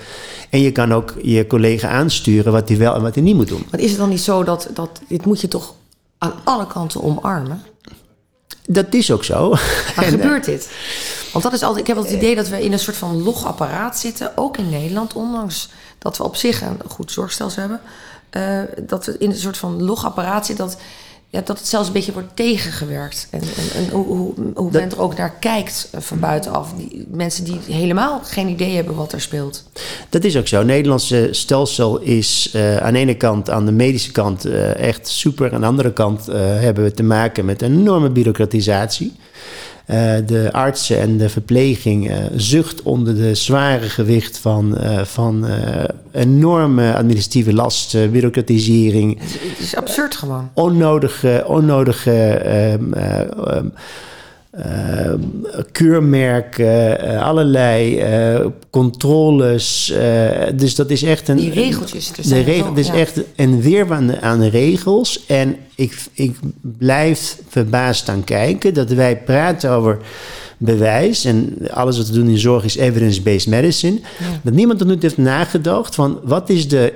En 0.51 0.61
je 0.61 0.73
kan 0.73 0.93
ook 0.95 1.15
je 1.23 1.47
collega 1.47 1.89
aansturen 1.89 2.53
wat 2.53 2.69
hij 2.69 2.79
wel 2.79 2.95
en 2.95 3.03
wat 3.03 3.15
hij 3.15 3.25
niet 3.25 3.35
moet 3.37 3.49
doen. 3.49 3.67
Maar 3.71 3.81
is 3.81 3.91
het 3.91 3.99
dan 3.99 4.09
niet 4.09 4.21
zo 4.21 4.45
dat, 4.45 4.69
dat 4.75 5.01
dit 5.09 5.25
moet 5.25 5.41
je 5.41 5.49
toch 5.49 5.75
aan 6.19 6.33
alle 6.45 6.67
kanten 6.67 7.03
omarmen? 7.03 7.63
Dat 8.67 8.95
is 8.95 9.11
ook 9.11 9.25
zo. 9.25 9.51
Maar 9.51 9.95
En, 9.97 10.03
eh, 10.05 10.09
gebeurt 10.11 10.45
dit? 10.45 10.71
Want 11.33 11.45
dat 11.45 11.53
is 11.53 11.63
altijd, 11.63 11.81
ik 11.81 11.87
heb 11.87 11.97
altijd 11.97 12.15
het 12.15 12.23
idee 12.25 12.37
dat 12.37 12.49
we 12.49 12.65
in 12.65 12.73
een 12.73 12.79
soort 12.79 12.97
van 12.97 13.23
logapparaat 13.23 13.99
zitten, 13.99 14.33
ook 14.35 14.57
in 14.57 14.71
Nederland, 14.71 15.13
ondanks 15.13 15.69
dat 15.99 16.17
we 16.17 16.25
op 16.25 16.37
zich 16.37 16.61
een 16.61 16.81
goed 16.89 17.13
zorgstelsel 17.13 17.61
hebben. 17.61 17.81
eh, 18.31 18.61
dat 18.87 19.07
we 19.07 19.17
in 19.19 19.31
een 19.31 19.37
soort 19.37 19.57
van 19.57 19.83
logapparaat 19.83 20.47
zitten, 20.47 20.67
dat, 20.67 20.77
ja, 21.29 21.41
dat 21.45 21.59
het 21.59 21.67
zelfs 21.67 21.87
een 21.87 21.93
beetje 21.93 22.13
wordt 22.13 22.37
tegengewerkt. 22.37 23.29
En, 23.31 23.41
en, 23.41 23.85
en 23.85 23.91
hoe, 23.91 24.07
hoe, 24.07 24.35
hoe 24.55 24.71
men 24.71 24.91
er 24.91 25.01
ook 25.01 25.17
naar 25.17 25.35
kijkt 25.41 25.89
eh, 25.93 26.01
van 26.01 26.19
buitenaf. 26.19 26.73
Die, 26.77 27.07
mensen 27.11 27.45
die 27.45 27.59
helemaal 27.69 28.21
geen 28.25 28.49
idee 28.49 28.75
hebben 28.75 28.95
wat 28.95 29.13
er 29.13 29.21
speelt. 29.21 29.65
Dat 30.09 30.25
is 30.25 30.37
ook 30.37 30.47
zo. 30.47 30.59
Het 30.59 30.67
Nederlandse 30.67 31.29
stelsel 31.31 32.01
is 32.01 32.51
eh, 32.53 32.77
aan 32.77 32.93
de 32.93 32.99
ene 32.99 33.17
kant, 33.17 33.51
aan 33.51 33.67
de 33.67 33.73
medische 33.73 34.13
kant, 34.13 34.45
eh, 34.45 34.77
echt 34.77 35.09
super. 35.09 35.55
Aan 35.55 35.61
de 35.61 35.67
andere 35.67 35.93
kant 35.93 36.27
hebben 36.27 36.85
we 36.85 36.93
te 36.93 37.03
maken 37.03 37.45
met 37.45 37.63
enorme 37.63 38.11
bureaucratisatie. 38.11 39.13
Eh, 39.87 40.15
de 40.27 40.49
artsen 40.53 41.01
en 41.01 41.17
de 41.17 41.29
verpleging 41.29 42.11
eh, 42.11 42.17
zucht 42.37 42.83
onder 42.83 43.15
de 43.15 43.35
zware 43.35 43.89
gewicht 43.89 44.39
van, 44.39 44.79
eh, 44.79 45.05
van 45.05 45.47
enorme 46.13 46.95
administratieve 46.95 47.53
lasten, 47.53 48.11
bureaucratisering, 48.11 49.21
Het, 49.21 49.33
het 49.33 49.59
is 49.59 49.77
absurd 49.77 50.15
gewoon. 50.17 50.51
onnodige, 50.55 51.45
onnodige 51.47 52.79
ehm, 54.57 55.21
keurmerken, 55.73 57.01
eh, 57.01 57.23
allerlei 57.23 57.99
eh, 57.99 58.47
controles. 58.71 59.95
dus 60.55 60.75
dat 60.75 60.91
is 60.91 61.03
echt 61.03 61.29
een. 61.29 61.37
Die 61.37 61.53
regeltjes, 61.53 62.13
De 62.13 62.41
regel, 62.41 62.75
is 62.75 62.87
ja. 62.87 62.95
echt 62.95 63.21
een 63.37 63.61
weer 63.61 63.87
aan 64.21 64.43
regels. 64.43 65.27
En 65.27 65.57
ik, 65.75 65.97
ik 66.13 66.37
blijf 66.61 67.39
verbaasd 67.49 68.09
aan 68.09 68.25
kijken 68.25 68.75
dat 68.75 68.91
wij 68.91 69.17
praten 69.17 69.71
over 69.71 69.99
bewijs. 70.59 71.25
En 71.25 71.57
alles 71.71 71.97
wat 71.97 72.09
we 72.09 72.15
doen 72.15 72.29
in 72.29 72.39
zorg 72.39 72.65
is 72.65 72.77
evidence-based 72.77 73.47
medicine. 73.47 74.01
Dat 74.43 74.55
niemand 74.55 74.81
er 74.81 74.87
nu 74.87 74.97
heeft 75.01 75.17
nagedacht 75.17 75.95
van 75.95 76.21
wat 76.25 76.51
is 76.51 76.69
de 76.69 76.93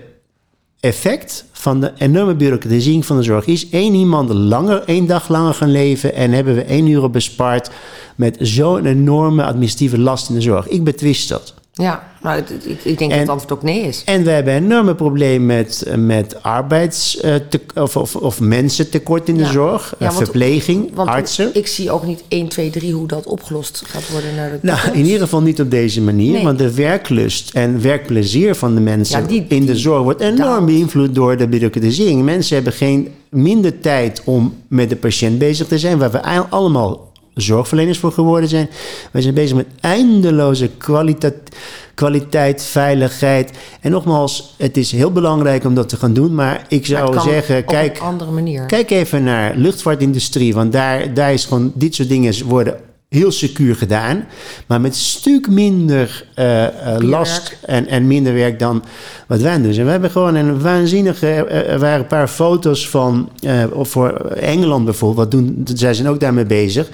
effect 0.80 1.44
van 1.52 1.80
de 1.80 1.92
enorme 1.96 2.34
bureaucratisering 2.34 3.06
van 3.06 3.16
de 3.16 3.22
zorg 3.22 3.46
is 3.46 3.68
één 3.68 3.94
iemand 3.94 4.32
langer, 4.32 4.82
één 4.84 5.06
dag 5.06 5.28
langer 5.28 5.54
gaan 5.54 5.70
leven 5.70 6.14
en 6.14 6.32
hebben 6.32 6.54
we 6.54 6.62
één 6.62 6.86
uur 6.86 7.10
bespaard 7.10 7.70
met 8.16 8.36
zo'n 8.40 8.86
enorme 8.86 9.44
administratieve 9.44 9.98
last 9.98 10.28
in 10.28 10.34
de 10.34 10.40
zorg. 10.40 10.68
Ik 10.68 10.84
betwist 10.84 11.28
dat. 11.28 11.54
Ja, 11.80 12.08
maar 12.22 12.38
ik, 12.38 12.48
ik 12.82 12.98
denk 12.98 13.10
dat 13.10 13.20
het 13.20 13.28
antwoord 13.28 13.52
ook 13.52 13.62
nee 13.62 13.80
is. 13.80 14.02
En 14.04 14.24
we 14.24 14.30
hebben 14.30 14.54
een 14.54 14.64
enorme 14.64 14.94
probleem 14.94 15.46
met, 15.46 15.84
met 15.96 16.42
arbeids- 16.42 17.20
eh, 17.20 17.34
te- 17.48 17.60
of, 17.74 17.96
of, 17.96 18.16
of 18.16 18.40
mensentekort 18.40 19.28
in 19.28 19.34
de 19.36 19.42
Ja. 19.42 19.50
zorg, 19.50 19.94
Ja, 19.98 20.06
eh, 20.06 20.12
want- 20.12 20.24
verpleging, 20.24 20.90
Want 20.94 21.08
artsen. 21.08 21.50
ik 21.52 21.66
zie 21.66 21.90
ook 21.90 22.06
niet 22.06 22.22
1, 22.28 22.48
2, 22.48 22.70
3 22.70 22.92
hoe 22.92 23.06
dat 23.06 23.26
opgelost 23.26 23.82
gaat 23.86 24.10
worden 24.10 24.34
naar 24.34 24.50
de 24.50 24.58
Nou, 24.62 24.78
in 24.92 25.04
ieder 25.04 25.20
geval 25.20 25.42
niet 25.42 25.60
op 25.60 25.70
deze 25.70 26.00
manier. 26.00 26.32
Nee. 26.32 26.44
Want 26.44 26.58
de 26.58 26.74
werklust 26.74 27.50
en 27.54 27.82
werkplezier 27.82 28.54
van 28.54 28.74
de 28.74 28.80
mensen 28.80 29.20
Ja, 29.20 29.26
die- 29.26 29.44
in 29.48 29.66
de 29.66 29.76
zorg 29.76 30.02
wordt 30.02 30.20
enorm 30.20 30.66
beïnvloed 30.66 31.14
door 31.14 31.36
de 31.36 31.48
bureaucratisering. 31.48 32.22
Mensen 32.24 32.54
hebben 32.54 32.72
geen 32.72 33.08
minder 33.28 33.80
tijd 33.80 34.22
om 34.24 34.54
met 34.68 34.88
de 34.88 34.96
patiënt 34.96 35.38
bezig 35.38 35.66
te 35.66 35.78
zijn, 35.78 35.98
waar 35.98 36.10
we 36.10 36.22
allemaal 36.50 37.09
zorgverleners 37.34 37.98
voor 37.98 38.12
geworden 38.12 38.48
zijn. 38.48 38.70
Wij 39.10 39.22
zijn 39.22 39.34
bezig 39.34 39.56
met 39.56 39.66
eindeloze 39.80 40.70
kwaliteit, 40.78 41.56
kwaliteit, 41.94 42.62
veiligheid. 42.62 43.50
En 43.80 43.90
nogmaals, 43.90 44.54
het 44.58 44.76
is 44.76 44.92
heel 44.92 45.12
belangrijk 45.12 45.64
om 45.64 45.74
dat 45.74 45.88
te 45.88 45.96
gaan 45.96 46.12
doen. 46.12 46.34
Maar 46.34 46.66
ik 46.68 46.86
zou 46.86 47.20
zeggen, 47.20 47.58
op 47.58 47.66
kijk, 47.66 47.96
een 47.96 48.02
andere 48.02 48.30
manier. 48.30 48.66
Kijk 48.66 48.90
even 48.90 49.24
naar 49.24 49.56
luchtvaartindustrie, 49.56 50.54
want 50.54 50.72
daar, 50.72 51.14
daar 51.14 51.32
is 51.32 51.44
gewoon 51.44 51.72
dit 51.74 51.94
soort 51.94 52.08
dingen 52.08 52.44
worden 52.46 52.89
heel 53.10 53.30
secuur 53.30 53.76
gedaan, 53.76 54.26
maar 54.66 54.80
met 54.80 54.90
een 54.90 55.00
stuk 55.00 55.48
minder 55.48 56.26
eh, 56.34 56.66
eh, 56.66 57.00
last 57.02 57.56
en, 57.66 57.86
en 57.86 58.06
minder 58.06 58.34
werk 58.34 58.58
dan 58.58 58.84
wat 59.26 59.40
wij 59.40 59.54
doen. 59.54 59.62
Dus 59.62 59.76
we 59.76 59.82
hebben 59.82 60.10
gewoon 60.10 60.34
een 60.34 60.60
waanzinnige, 60.60 61.26
eh, 61.26 61.72
er 61.72 61.78
waren 61.78 62.00
een 62.00 62.06
paar 62.06 62.28
foto's 62.28 62.88
van, 62.88 63.30
of 63.72 63.88
voor 63.88 64.12
Engeland 64.26 64.84
bijvoorbeeld, 64.84 65.18
wat 65.18 65.30
doen, 65.30 65.66
zij 65.74 65.94
zijn 65.94 66.08
ook 66.08 66.20
daarmee 66.20 66.44
bezig. 66.44 66.88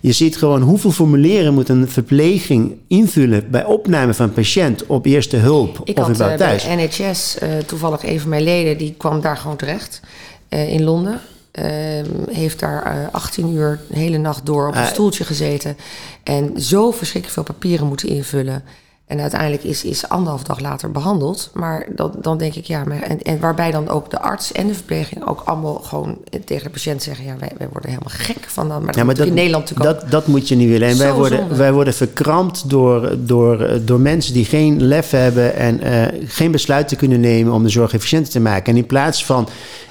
Je 0.00 0.12
ziet 0.12 0.36
gewoon 0.36 0.62
hoeveel 0.62 0.90
formulieren 0.90 1.54
moet 1.54 1.68
een 1.68 1.88
verpleging 1.88 2.76
invullen 2.88 3.50
bij 3.50 3.64
opname 3.64 4.14
van 4.14 4.26
een 4.26 4.32
patiënt 4.32 4.86
op 4.86 5.06
eerste 5.06 5.36
hulp 5.36 5.80
ik 5.84 5.98
of 5.98 6.06
had 6.06 6.16
in 6.18 6.22
eh, 6.22 6.28
bed 6.28 6.38
thuis. 6.38 6.64
bij 6.66 6.88
NHS 6.88 7.38
toevallig 7.66 8.04
een 8.04 8.20
van 8.20 8.28
mijn 8.28 8.42
leden, 8.42 8.78
die 8.78 8.94
kwam 8.96 9.20
daar 9.20 9.36
gewoon 9.36 9.56
terecht 9.56 10.00
in 10.48 10.82
Londen. 10.82 11.20
Ehm, 11.62 12.06
heeft 12.30 12.60
daar 12.60 12.82
eh, 12.82 12.92
18 13.12 13.52
uur 13.54 13.80
de 13.88 13.98
hele 13.98 14.18
nacht 14.18 14.46
door 14.46 14.68
op 14.68 14.74
een 14.74 14.80
Ah. 14.80 14.86
stoeltje 14.86 15.24
gezeten. 15.24 15.76
En 16.22 16.60
zo 16.60 16.90
verschrikkelijk 16.90 17.32
veel 17.46 17.54
papieren 17.54 17.86
moeten 17.86 18.08
invullen. 18.08 18.62
En 19.06 19.20
uiteindelijk 19.20 19.64
is, 19.64 19.84
is 19.84 20.08
anderhalf 20.08 20.42
dag 20.42 20.60
later 20.60 20.90
behandeld. 20.90 21.50
Maar 21.54 21.86
dan, 21.94 22.12
dan 22.20 22.38
denk 22.38 22.54
ik, 22.54 22.64
ja, 22.64 22.84
maar, 22.84 23.02
en, 23.02 23.22
en 23.22 23.40
waarbij 23.40 23.70
dan 23.70 23.88
ook 23.88 24.10
de 24.10 24.20
arts 24.20 24.52
en 24.52 24.66
de 24.66 24.74
verpleging 24.74 25.26
ook 25.28 25.42
allemaal 25.44 25.74
gewoon 25.74 26.18
tegen 26.44 26.64
de 26.64 26.70
patiënt 26.70 27.02
zeggen: 27.02 27.24
ja, 27.24 27.34
wij, 27.38 27.50
wij 27.58 27.68
worden 27.72 27.90
helemaal 27.90 28.12
gek 28.16 28.44
van 28.46 28.68
dat. 28.68 28.76
Maar 28.76 28.86
dat, 28.86 28.94
Ja, 28.94 29.04
maar 29.04 29.06
moet 29.06 29.16
dat, 29.16 29.26
in 29.26 29.34
Nederland 29.34 29.64
natuurlijk 29.70 29.90
ook. 29.96 30.00
dat, 30.00 30.10
dat 30.10 30.26
moet 30.26 30.48
je 30.48 30.54
niet 30.56 30.68
willen. 30.68 30.88
En 30.88 30.98
wij 30.98 31.12
worden, 31.12 31.38
zonde. 31.38 31.56
wij 31.56 31.72
worden 31.72 31.94
verkrampt 31.94 32.70
door, 32.70 33.16
door, 33.18 33.78
door 33.84 34.00
mensen 34.00 34.32
die 34.32 34.44
geen 34.44 34.82
lef 34.82 35.10
hebben 35.10 35.54
en 35.54 35.80
eh, 35.80 36.20
geen 36.26 36.50
besluiten 36.50 36.96
kunnen 36.96 37.20
nemen 37.20 37.52
om 37.52 37.62
de 37.62 37.68
zorg 37.68 37.92
efficiënter 37.94 38.32
te 38.32 38.40
maken. 38.40 38.72
En 38.72 38.78
in 38.78 38.86
plaats 38.86 39.24
van 39.24 39.48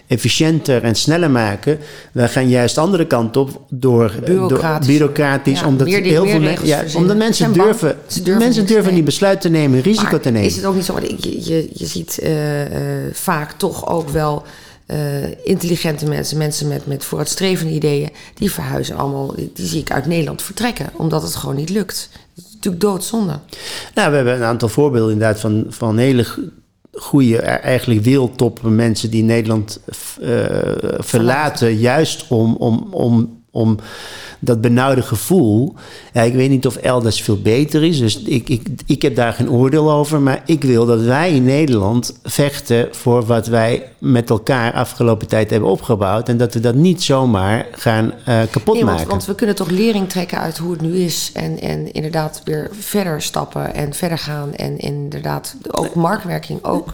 efficiënter 0.07 0.83
en 0.83 0.95
sneller 0.95 1.31
maken, 1.31 1.79
wij 2.11 2.27
gaan 2.29 2.49
juist 2.49 2.75
de 2.75 2.81
andere 2.81 3.07
kant 3.07 3.37
op 3.37 3.61
door 3.69 4.13
Bureaucratisch. 4.25 4.87
door, 4.87 4.95
bureaucratisch 4.97 5.59
Ja, 5.59 5.67
omdat 5.67 5.87
meer 5.87 6.01
heel 6.03 6.25
veel 6.27 6.39
men- 6.39 6.57
ja, 6.63 6.83
omdat 6.95 7.17
mensen 7.17 7.53
durven, 7.53 7.97
mensen 8.25 8.65
durven 8.65 8.93
niet 8.93 9.05
besluit 9.05 9.41
te 9.41 9.49
nemen, 9.49 9.81
risico 9.81 10.11
Maar 10.11 10.19
te 10.19 10.29
nemen. 10.29 10.47
Is 10.47 10.55
het 10.55 10.65
ook 10.65 10.75
niet 10.75 10.85
zo? 10.85 10.93
want 10.93 11.23
Je, 11.23 11.43
je, 11.43 11.69
je 11.73 11.85
ziet 11.85 12.19
eh, 12.19 12.61
eh, 13.05 13.13
vaak 13.13 13.51
toch 13.51 13.87
ook 13.89 14.09
wel 14.09 14.43
eh, 14.85 15.45
intelligente 15.45 16.05
mensen, 16.05 16.37
mensen 16.37 16.67
met, 16.67 16.85
met 16.85 17.03
vooruitstrevende 17.05 17.73
ideeën, 17.73 18.09
die 18.33 18.51
verhuizen 18.51 18.95
allemaal, 18.95 19.35
die, 19.35 19.51
die 19.53 19.65
zie 19.67 19.79
ik 19.79 19.91
uit 19.91 20.05
Nederland 20.05 20.41
vertrekken, 20.41 20.89
omdat 20.93 21.21
het 21.21 21.35
gewoon 21.35 21.55
niet 21.55 21.69
lukt. 21.69 22.09
Het 22.35 22.45
is 22.45 22.53
natuurlijk 22.53 22.83
doodzonde. 22.83 23.39
Nou, 23.95 24.09
we 24.09 24.15
hebben 24.15 24.35
een 24.35 24.43
aantal 24.43 24.69
voorbeelden 24.69 25.11
inderdaad 25.13 25.39
van, 25.39 25.65
van 25.69 25.97
hele 25.97 26.25
goede, 26.99 27.37
eigenlijk 27.41 28.01
wereldtop 28.01 28.61
mensen 28.61 29.11
die 29.11 29.23
Nederland 29.23 29.79
eh, 30.21 30.39
verlaten, 30.97 31.77
juist 31.77 32.25
om, 32.27 32.55
om, 32.55 32.87
om 32.91 33.36
om 33.51 33.77
dat 34.39 34.61
benauwde 34.61 35.01
gevoel. 35.01 35.73
Ja, 36.13 36.21
ik 36.21 36.33
weet 36.33 36.49
niet 36.49 36.67
of 36.67 36.75
elders 36.75 37.21
veel 37.21 37.41
beter 37.41 37.83
is, 37.83 37.99
dus 37.99 38.21
ik, 38.21 38.49
ik, 38.49 38.67
ik 38.85 39.01
heb 39.01 39.15
daar 39.15 39.33
geen 39.33 39.49
oordeel 39.49 39.91
over. 39.91 40.21
Maar 40.21 40.41
ik 40.45 40.63
wil 40.63 40.85
dat 40.85 41.01
wij 41.01 41.35
in 41.35 41.43
Nederland 41.43 42.19
vechten 42.23 42.87
voor 42.91 43.25
wat 43.25 43.47
wij 43.47 43.91
met 43.97 44.29
elkaar 44.29 44.73
afgelopen 44.73 45.27
tijd 45.27 45.49
hebben 45.49 45.69
opgebouwd. 45.69 46.29
En 46.29 46.37
dat 46.37 46.53
we 46.53 46.59
dat 46.59 46.75
niet 46.75 47.03
zomaar 47.03 47.65
gaan 47.71 48.05
uh, 48.05 48.41
kapot 48.51 48.73
nee, 48.73 48.83
want, 48.83 48.97
maken. 48.97 49.09
Want 49.09 49.25
we 49.25 49.35
kunnen 49.35 49.55
toch 49.55 49.69
lering 49.69 50.09
trekken 50.09 50.39
uit 50.39 50.57
hoe 50.57 50.71
het 50.71 50.81
nu 50.81 50.95
is. 50.97 51.31
En, 51.33 51.59
en 51.59 51.91
inderdaad 51.91 52.41
weer 52.43 52.69
verder 52.79 53.21
stappen 53.21 53.73
en 53.73 53.93
verder 53.93 54.17
gaan. 54.17 54.53
En 54.53 54.77
inderdaad 54.77 55.55
ook 55.71 55.95
marktwerking 55.95 56.63
ook 56.63 56.91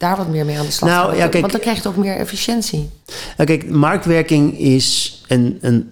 daar 0.00 0.16
wat 0.16 0.28
meer 0.28 0.44
mee 0.44 0.58
aan 0.58 0.66
de 0.66 0.72
slag 0.72 0.90
Nou, 0.90 1.16
ja, 1.16 1.28
kijk- 1.28 1.40
Want 1.40 1.52
dan 1.52 1.60
krijg 1.60 1.76
je 1.76 1.82
toch 1.82 1.96
meer 1.96 2.16
efficiëntie. 2.16 2.88
Nou, 3.36 3.48
kijk, 3.48 3.70
marktwerking 3.70 4.58
is 4.58 5.20
een, 5.28 5.58
een, 5.60 5.90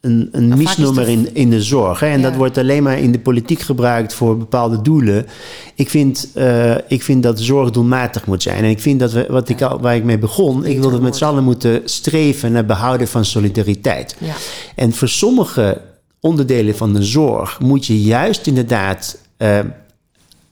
een, 0.00 0.28
een 0.32 0.48
misnomer 0.58 1.00
het- 1.00 1.08
in, 1.10 1.28
in 1.34 1.50
de 1.50 1.62
zorg. 1.62 2.00
Hè? 2.00 2.06
En 2.06 2.20
Ja. 2.20 2.28
dat 2.28 2.36
wordt 2.36 2.58
alleen 2.58 2.82
maar 2.82 2.98
in 2.98 3.12
de 3.12 3.18
politiek 3.18 3.60
gebruikt 3.60 4.14
voor 4.14 4.36
bepaalde 4.36 4.82
doelen. 4.82 5.26
Ik 5.74 5.90
vind, 5.90 6.28
eh, 6.34 6.74
ik 6.88 7.02
vind 7.02 7.22
dat 7.22 7.40
zorg 7.40 7.70
doelmatig 7.70 8.26
moet 8.26 8.42
zijn. 8.42 8.64
En 8.64 8.70
ik 8.70 8.80
vind 8.80 9.00
dat 9.00 9.12
we, 9.12 9.26
wat 9.28 9.48
ik 9.48 9.62
al, 9.62 9.80
waar 9.80 9.96
ik 9.96 10.04
mee 10.04 10.18
begon, 10.18 10.64
ik 10.64 10.78
wil 10.78 10.90
dat 10.90 10.98
we 10.98 11.04
met 11.04 11.16
z'n 11.16 11.24
allen 11.24 11.44
moeten 11.44 11.80
streven 11.84 12.52
naar 12.52 12.66
behouden 12.66 13.08
van 13.08 13.24
solidariteit. 13.24 14.16
Ja. 14.18 14.34
En 14.74 14.92
voor 14.92 15.08
sommige 15.08 15.80
onderdelen 16.20 16.76
van 16.76 16.92
de 16.94 17.02
zorg 17.04 17.60
moet 17.60 17.86
je 17.86 18.02
juist 18.02 18.46
inderdaad 18.46 19.18
eh, 19.36 19.58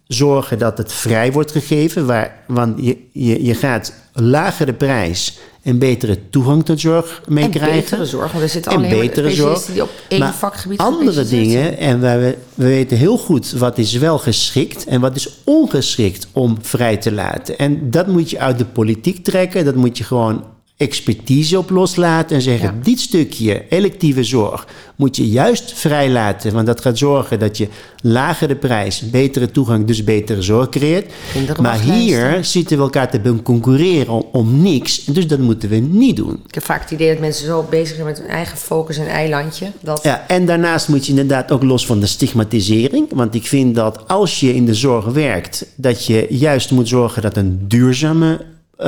zorgen 0.08 0.58
dat 0.58 0.78
het 0.78 0.92
vrij 0.92 1.32
wordt 1.32 1.52
gegeven. 1.52 2.06
Waar, 2.06 2.42
want 2.46 2.84
je, 2.84 2.96
je, 3.12 3.44
je 3.44 3.54
gaat 3.54 3.92
lagere 4.12 4.72
prijs 4.72 5.38
en 5.62 5.78
betere 5.78 6.18
toegang 6.30 6.64
tot 6.64 6.80
zorg 6.80 7.22
mee 7.28 7.44
En 7.44 7.50
krijgen. 7.50 7.80
betere 7.80 8.06
zorg, 8.06 8.32
want 8.32 8.44
er 8.44 8.50
zitten 8.50 8.72
En 8.72 8.80
betere 8.80 9.30
zorg. 9.30 9.64
die 9.64 9.82
op 9.82 9.90
één 10.08 10.20
maar 10.20 10.34
vakgebied 10.34 10.78
andere 10.78 11.24
dingen, 11.24 11.78
en 11.78 12.00
wij, 12.00 12.38
we 12.54 12.64
weten 12.64 12.96
heel 12.96 13.18
goed 13.18 13.50
wat 13.50 13.78
is 13.78 13.92
wel 13.92 14.18
geschikt 14.18 14.84
en 14.84 15.00
wat 15.00 15.16
is 15.16 15.28
ongeschikt 15.44 16.28
om 16.32 16.58
vrij 16.60 16.96
te 16.96 17.12
laten. 17.12 17.58
En 17.58 17.90
dat 17.90 18.06
moet 18.06 18.30
je 18.30 18.38
uit 18.38 18.58
de 18.58 18.64
politiek 18.64 19.24
trekken, 19.24 19.64
dat 19.64 19.74
moet 19.74 19.98
je 19.98 20.04
gewoon 20.04 20.44
expertise 20.78 21.58
op 21.58 21.70
loslaten 21.70 22.36
en 22.36 22.42
zeggen: 22.42 22.74
Ja. 22.74 22.82
dit 22.82 23.00
stukje 23.00 23.64
electieve 23.68 24.24
zorg 24.24 24.66
moet 24.96 25.16
je 25.16 25.28
juist 25.28 25.72
vrijlaten, 25.72 26.52
want 26.52 26.66
dat 26.66 26.80
gaat 26.80 26.98
zorgen 26.98 27.38
dat 27.38 27.56
je 27.56 27.68
lagere 28.02 28.56
prijs, 28.56 29.10
betere 29.10 29.50
toegang, 29.50 29.86
dus 29.86 30.04
betere 30.04 30.42
zorg 30.42 30.68
creëert. 30.68 31.12
Maar 31.60 31.80
hier 31.80 32.44
zitten 32.44 32.76
we 32.76 32.82
elkaar 32.82 33.10
te 33.10 33.34
concurreren 33.42 34.12
om, 34.12 34.24
om 34.32 34.62
niks, 34.62 35.04
dus 35.04 35.26
dat 35.26 35.38
moeten 35.38 35.68
we 35.68 35.76
niet 35.76 36.16
doen. 36.16 36.42
Ik 36.46 36.54
heb 36.54 36.64
vaak 36.64 36.80
het 36.80 36.90
idee 36.90 37.10
dat 37.10 37.20
mensen 37.20 37.46
zo 37.46 37.66
bezig 37.70 37.94
zijn 37.94 38.06
met 38.06 38.18
hun 38.18 38.28
eigen 38.28 38.58
focus 38.58 38.96
en 38.96 39.06
eilandje. 39.06 39.66
Dat, 39.80 40.00
Ja, 40.02 40.24
en 40.28 40.46
daarnaast 40.46 40.88
moet 40.88 41.04
je 41.04 41.10
inderdaad 41.10 41.50
ook 41.50 41.62
los 41.62 41.86
van 41.86 42.00
de 42.00 42.06
stigmatisering. 42.06 43.06
Want 43.14 43.34
ik 43.34 43.46
vind 43.46 43.74
dat 43.74 44.08
als 44.08 44.40
je 44.40 44.54
in 44.54 44.66
de 44.66 44.74
zorg 44.74 45.04
werkt, 45.04 45.66
dat 45.76 46.06
je 46.06 46.26
juist 46.28 46.70
moet 46.70 46.88
zorgen 46.88 47.22
dat 47.22 47.36
een 47.36 47.64
duurzame 47.68 48.40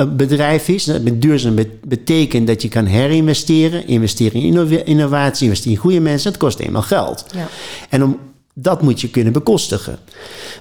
bedrijf 0.07 0.67
is. 0.67 0.83
Dat 0.83 1.01
met 1.01 1.21
duurzaam 1.21 1.55
bet- 1.55 1.81
betekent 1.81 2.47
dat 2.47 2.61
je 2.61 2.67
kan 2.67 2.85
herinvesteren, 2.85 3.87
investeren 3.87 4.41
in 4.41 4.47
innova- 4.47 4.83
innovatie, 4.83 5.43
investeren 5.43 5.75
in 5.75 5.81
goede 5.81 5.99
mensen. 5.99 6.31
Dat 6.31 6.41
kost 6.41 6.59
eenmaal 6.59 6.81
geld. 6.81 7.25
Ja. 7.33 7.47
En 7.89 8.03
om, 8.03 8.19
dat 8.53 8.81
moet 8.81 9.01
je 9.01 9.09
kunnen 9.09 9.33
bekostigen. 9.33 9.99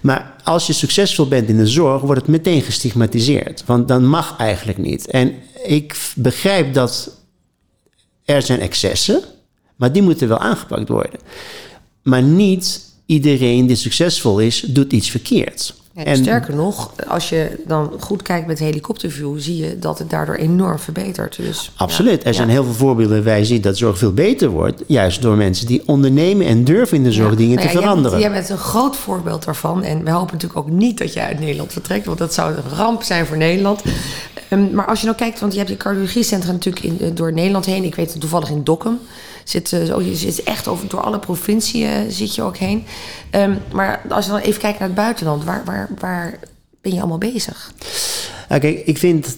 Maar 0.02 0.34
als 0.44 0.66
je 0.66 0.72
succesvol 0.72 1.28
bent 1.28 1.48
in 1.48 1.56
de 1.56 1.66
zorg, 1.66 2.02
wordt 2.02 2.20
het 2.20 2.30
meteen 2.30 2.62
gestigmatiseerd. 2.62 3.62
Want 3.66 3.88
dan 3.88 4.06
mag 4.06 4.36
eigenlijk 4.38 4.78
niet. 4.78 5.06
En 5.06 5.34
ik 5.64 5.96
begrijp 6.14 6.74
dat 6.74 7.18
er 8.24 8.42
zijn 8.42 8.60
excessen, 8.60 9.22
maar 9.76 9.92
die 9.92 10.02
moeten 10.02 10.28
wel 10.28 10.38
aangepakt 10.38 10.88
worden. 10.88 11.20
Maar 12.02 12.22
niet 12.22 12.80
iedereen 13.06 13.66
die 13.66 13.76
succesvol 13.76 14.38
is, 14.38 14.60
doet 14.60 14.92
iets 14.92 15.10
verkeerd. 15.10 15.74
Ja, 16.04 16.14
sterker 16.14 16.54
nog, 16.54 16.90
als 17.08 17.28
je 17.28 17.62
dan 17.66 17.92
goed 17.98 18.22
kijkt 18.22 18.46
met 18.46 18.58
helikopterview, 18.58 19.38
zie 19.38 19.56
je 19.56 19.78
dat 19.78 19.98
het 19.98 20.10
daardoor 20.10 20.34
enorm 20.34 20.78
verbetert. 20.78 21.36
Dus, 21.36 21.72
Absoluut. 21.76 22.22
ja. 22.22 22.28
Er 22.28 22.34
zijn 22.34 22.46
Ja. 22.48 22.52
heel 22.52 22.64
veel 22.64 22.72
voorbeelden 22.72 23.24
waar 23.24 23.38
je 23.38 23.44
ziet 23.44 23.62
dat 23.62 23.76
zorg 23.76 23.98
veel 23.98 24.12
beter 24.12 24.48
wordt. 24.48 24.82
Juist 24.86 25.22
door 25.22 25.36
mensen 25.36 25.66
die 25.66 25.82
ondernemen 25.86 26.46
en 26.46 26.64
durven 26.64 26.96
in 26.96 27.02
de 27.02 27.12
zorg 27.12 27.30
Ja. 27.30 27.36
dingen 27.36 27.56
te 27.56 27.62
ja, 27.62 27.68
jij 27.68 27.72
bent- 27.74 27.84
veranderen. 27.84 28.18
Jij 28.20 28.30
bent 28.30 28.48
een 28.48 28.58
groot 28.58 28.96
voorbeeld 28.96 29.44
daarvan. 29.44 29.82
En 29.82 30.04
we 30.04 30.10
hopen 30.10 30.32
natuurlijk 30.32 30.60
ook 30.60 30.70
niet 30.70 30.98
dat 30.98 31.12
jij 31.12 31.24
uit 31.26 31.40
Nederland 31.40 31.72
vertrekt. 31.72 32.06
Want 32.06 32.18
dat 32.18 32.34
zou 32.34 32.52
een 32.54 32.76
ramp 32.76 33.02
zijn 33.02 33.26
voor 33.26 33.36
Nederland. 33.36 33.82
Ehm, 34.48 34.74
maar 34.74 34.86
als 34.86 34.98
je 35.00 35.06
nou 35.06 35.16
kijkt, 35.18 35.40
want 35.40 35.52
je 35.52 35.58
hebt 35.58 35.70
die 35.70 35.78
cardiologiecentra 35.80 36.52
natuurlijk 36.52 36.84
in, 36.84 37.00
eh, 37.00 37.08
door 37.14 37.32
Nederland 37.32 37.66
heen. 37.66 37.84
Ik 37.84 37.94
weet 37.94 38.10
het 38.10 38.20
toevallig 38.20 38.50
in 38.50 38.64
Dokkum. 38.64 38.98
Zit, 39.44 39.72
eh, 39.72 39.82
zo, 39.84 40.00
je 40.02 40.14
zit 40.16 40.42
echt 40.42 40.68
over, 40.68 40.88
door 40.88 41.00
alle 41.00 41.18
provinciën 41.18 41.86
eh, 41.88 41.96
zit 42.08 42.34
je 42.34 42.42
ook 42.42 42.56
heen. 42.56 42.84
Ehm, 43.30 43.52
maar 43.72 44.02
als 44.08 44.24
je 44.24 44.30
dan 44.30 44.40
even 44.40 44.60
kijkt 44.60 44.78
naar 44.78 44.88
het 44.88 44.96
buitenland. 44.96 45.44
Waar, 45.44 45.62
waar, 45.64 45.88
waar 45.98 46.38
ben 46.80 46.92
je 46.92 46.98
allemaal 46.98 47.18
bezig? 47.18 47.72
Kijk, 48.48 48.64
ik 48.84 48.98
vind, 48.98 49.36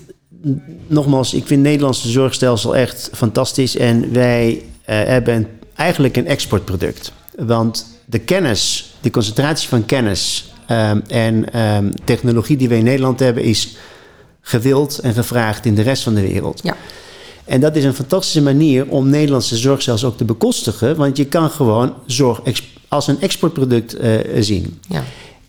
nogmaals, 0.86 1.34
ik 1.34 1.46
vind 1.46 1.60
het 1.60 1.68
Nederlandse 1.68 2.10
zorgstelsel 2.10 2.76
echt 2.76 3.10
fantastisch. 3.12 3.76
En 3.76 4.12
wij 4.12 4.62
eh, 4.84 5.02
hebben 5.04 5.48
eigenlijk 5.74 6.16
een 6.16 6.26
exportproduct. 6.26 7.12
Want 7.36 7.86
de 8.04 8.18
kennis, 8.18 8.94
de 9.00 9.10
concentratie 9.10 9.68
van 9.68 9.84
kennis 9.84 10.52
ehm, 10.66 11.00
en 11.06 11.52
ehm, 11.52 11.90
technologie 12.04 12.56
die 12.56 12.68
wij 12.68 12.78
in 12.78 12.84
Nederland 12.84 13.20
hebben, 13.20 13.42
is 13.42 13.76
gewild 14.40 14.98
en 14.98 15.14
gevraagd 15.14 15.66
in 15.66 15.74
de 15.74 15.82
rest 15.82 16.02
van 16.02 16.14
de 16.14 16.20
wereld. 16.20 16.60
Ja. 16.62 16.76
En 17.44 17.60
dat 17.60 17.76
is 17.76 17.84
een 17.84 17.94
fantastische 17.94 18.42
manier 18.42 18.88
om 18.88 19.08
Nederlandse 19.08 19.56
zorgstelsel 19.56 20.08
ook 20.08 20.16
te 20.16 20.24
bekostigen. 20.24 20.96
Want 20.96 21.16
je 21.16 21.26
kan 21.26 21.50
gewoon 21.50 21.94
zorg 22.06 22.40
als 22.88 23.06
een 23.06 23.20
exportproduct 23.20 23.94
eh, 23.94 24.18
zien. 24.40 24.80
ja. 24.88 25.02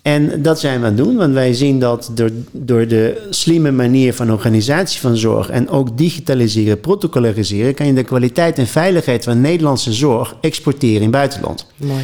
En 0.03 0.41
dat 0.41 0.59
zijn 0.59 0.79
we 0.79 0.85
aan 0.85 0.95
het 0.95 1.03
doen, 1.03 1.15
want 1.15 1.33
wij 1.33 1.53
zien 1.53 1.79
dat 1.79 2.11
door, 2.13 2.29
door 2.51 2.87
de 2.87 3.27
slimme 3.29 3.71
manier 3.71 4.13
van 4.13 4.31
organisatie 4.31 4.99
van 4.99 5.17
zorg 5.17 5.49
en 5.49 5.69
ook 5.69 5.97
digitaliseren, 5.97 6.79
protocolariseren, 6.79 7.73
kan 7.73 7.85
je 7.85 7.93
de 7.93 8.03
kwaliteit 8.03 8.57
en 8.57 8.67
veiligheid 8.67 9.23
van 9.23 9.41
Nederlandse 9.41 9.93
zorg 9.93 10.35
exporteren 10.41 10.95
in 10.95 11.01
het 11.01 11.11
buitenland. 11.11 11.65
Mooi. 11.77 12.03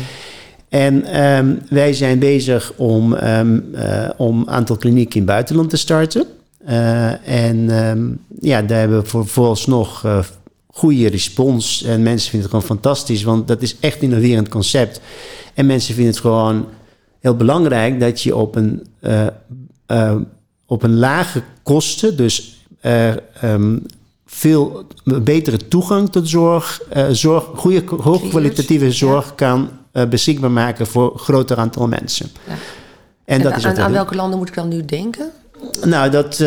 En 0.70 1.06
ehm, 1.06 1.56
wij 1.70 1.94
zijn 1.94 2.20
bezig 2.20 2.74
om 2.76 3.14
een 3.14 3.76
om 4.18 4.40
een 4.40 4.50
aantal 4.50 4.78
klinieken 4.78 5.14
in 5.14 5.22
het 5.22 5.32
buitenland 5.32 5.70
te 5.70 5.78
starten. 5.78 6.26
Eh, 6.66 7.28
en 7.48 7.70
ehm, 7.70 8.08
ja, 8.42 8.62
daar 8.62 8.80
hebben 8.80 9.02
we 9.02 9.08
voor, 9.08 9.28
vooralsnog 9.28 10.06
eh 10.06 10.20
goede 10.80 11.10
respons. 11.10 11.84
En 11.84 12.04
mensen 12.04 12.30
vinden 12.30 12.50
het 12.50 12.60
gewoon 12.60 12.78
fantastisch, 12.78 13.24
want 13.24 13.48
dat 13.48 13.62
is 13.62 13.76
echt 13.80 13.98
een 13.98 14.12
innoverend 14.12 14.50
concept. 14.50 15.02
En 15.54 15.66
mensen 15.66 15.94
vinden 15.94 16.14
het 16.14 16.22
gewoon 16.22 16.66
heel 17.20 17.36
belangrijk 17.36 18.00
dat 18.00 18.22
je 18.22 18.36
op 18.36 18.56
een, 18.56 18.88
eh, 19.00 19.28
eh, 19.86 20.16
op 20.66 20.84
een 20.84 20.98
lage 20.98 21.42
kosten, 21.64 22.18
dus 22.18 22.64
eh, 22.82 23.10
ehm, 23.44 23.78
veel 24.26 24.86
betere 25.04 25.68
toegang 25.68 26.10
tot 26.10 26.30
zorg, 26.30 26.82
zorg 27.12 27.44
goede, 27.56 27.84
hoogkwalitatieve 28.02 28.92
zorg 28.92 29.36
kan 29.36 29.70
beschikbaar 30.10 30.52
maken 30.52 30.88
voor 30.88 31.14
een 31.14 31.20
groter 31.20 31.58
aantal 31.58 31.88
mensen. 31.88 32.30
Ja. 32.48 32.52
En, 32.52 32.58
En, 33.26 33.42
dat 33.42 33.58
is 33.58 33.64
wat 33.64 33.78
aan, 33.78 33.86
aan 33.86 33.92
welke 33.92 34.16
landen 34.16 34.38
moet 34.40 34.48
ik 34.48 34.54
dan 34.54 34.68
nu 34.68 34.86
denken? 34.86 35.30
Nou, 35.86 36.10
dat, 36.10 36.38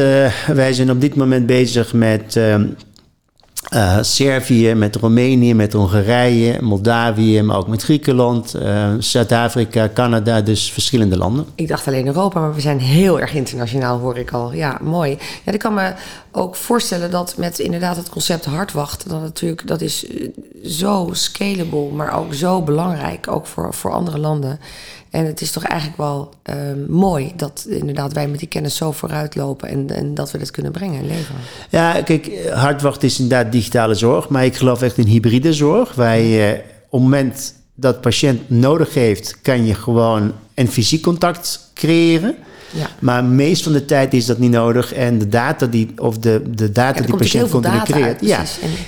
wij 0.46 0.72
zijn 0.72 0.90
op 0.90 1.00
dit 1.00 1.14
moment 1.14 1.46
bezig 1.46 1.92
met 1.92 2.40
ehm, 3.72 3.98
eh, 3.98 4.02
Servië, 4.02 4.74
met 4.74 4.96
Roemenië, 4.96 5.54
met 5.54 5.72
Hongarije, 5.72 6.62
Moldavië, 6.62 7.42
maar 7.42 7.56
ook 7.56 7.68
met 7.68 7.82
Griekenland, 7.82 8.54
eh, 8.54 8.92
Zuid-Afrika, 8.98 9.88
Canada, 9.94 10.40
dus 10.40 10.72
verschillende 10.72 11.16
landen. 11.16 11.46
Ik 11.54 11.68
dacht 11.68 11.86
alleen 11.86 12.06
Europa, 12.06 12.40
maar 12.40 12.54
we 12.54 12.60
zijn 12.60 12.78
heel 12.78 13.20
erg 13.20 13.34
internationaal, 13.34 13.98
hoor 13.98 14.18
ik 14.18 14.30
al. 14.30 14.52
Ja, 14.52 14.78
mooi. 14.82 15.18
Ja, 15.44 15.52
ik 15.52 15.58
kan 15.58 15.74
me 15.74 15.92
ook 16.32 16.56
voorstellen 16.56 17.10
dat 17.10 17.34
met 17.36 17.58
inderdaad 17.58 17.96
het 17.96 18.08
concept 18.08 18.44
hardwacht... 18.44 19.08
dat 19.08 19.20
natuurlijk, 19.20 19.66
dat 19.66 19.80
is 19.80 20.06
eh, 20.06 20.28
zo 20.64 21.08
scalable, 21.12 21.90
maar 21.92 22.18
ook 22.18 22.34
zo 22.34 22.62
belangrijk, 22.62 23.28
ook 23.28 23.46
voor, 23.46 23.74
voor 23.74 23.92
andere 23.92 24.18
landen. 24.18 24.60
En 25.10 25.26
het 25.26 25.40
is 25.40 25.50
toch 25.50 25.64
eigenlijk 25.64 25.98
wel 25.98 26.30
eh, 26.42 26.56
mooi 26.88 27.32
dat 27.36 27.66
inderdaad 27.68 28.12
wij 28.12 28.28
met 28.28 28.38
die 28.38 28.48
kennis 28.48 28.76
zo 28.76 28.92
vooruit 28.92 29.34
lopen... 29.34 29.68
En, 29.68 29.90
en 29.90 30.14
dat 30.14 30.30
we 30.30 30.38
dit 30.38 30.50
kunnen 30.50 30.72
brengen 30.72 30.98
en 30.98 31.06
leveren. 31.06 31.40
Ja, 31.68 32.02
kijk, 32.02 32.48
hardwacht 32.52 33.02
is 33.02 33.18
inderdaad 33.18 33.52
digitale 33.62 33.94
zorg, 33.94 34.28
maar 34.28 34.44
ik 34.44 34.56
geloof 34.56 34.82
echt 34.82 34.98
in 34.98 35.06
hybride 35.06 35.52
zorg. 35.52 35.94
Waar 35.94 36.18
je 36.18 36.60
op 36.84 37.00
het 37.00 37.00
moment 37.00 37.54
dat 37.74 38.00
patiënt 38.00 38.50
nodig 38.50 38.94
heeft, 38.94 39.40
kan 39.42 39.66
je 39.66 39.74
gewoon 39.74 40.32
een 40.54 40.68
fysiek 40.68 41.02
contact 41.02 41.70
creëren. 41.74 42.34
Ja. 42.70 42.86
Maar 42.98 43.24
meest 43.24 43.62
van 43.62 43.72
de 43.72 43.84
tijd 43.84 44.14
is 44.14 44.26
dat 44.26 44.38
niet 44.38 44.50
nodig. 44.50 44.92
En 44.92 45.18
de 45.18 45.28
data 45.28 45.66
die, 45.66 45.92
of 45.96 46.18
de, 46.18 46.42
de 46.54 46.72
data 46.72 47.02
die 47.02 47.16
patiënt 47.16 47.50
continu 47.50 47.78
creëert. 47.84 48.20
ja. 48.20 48.44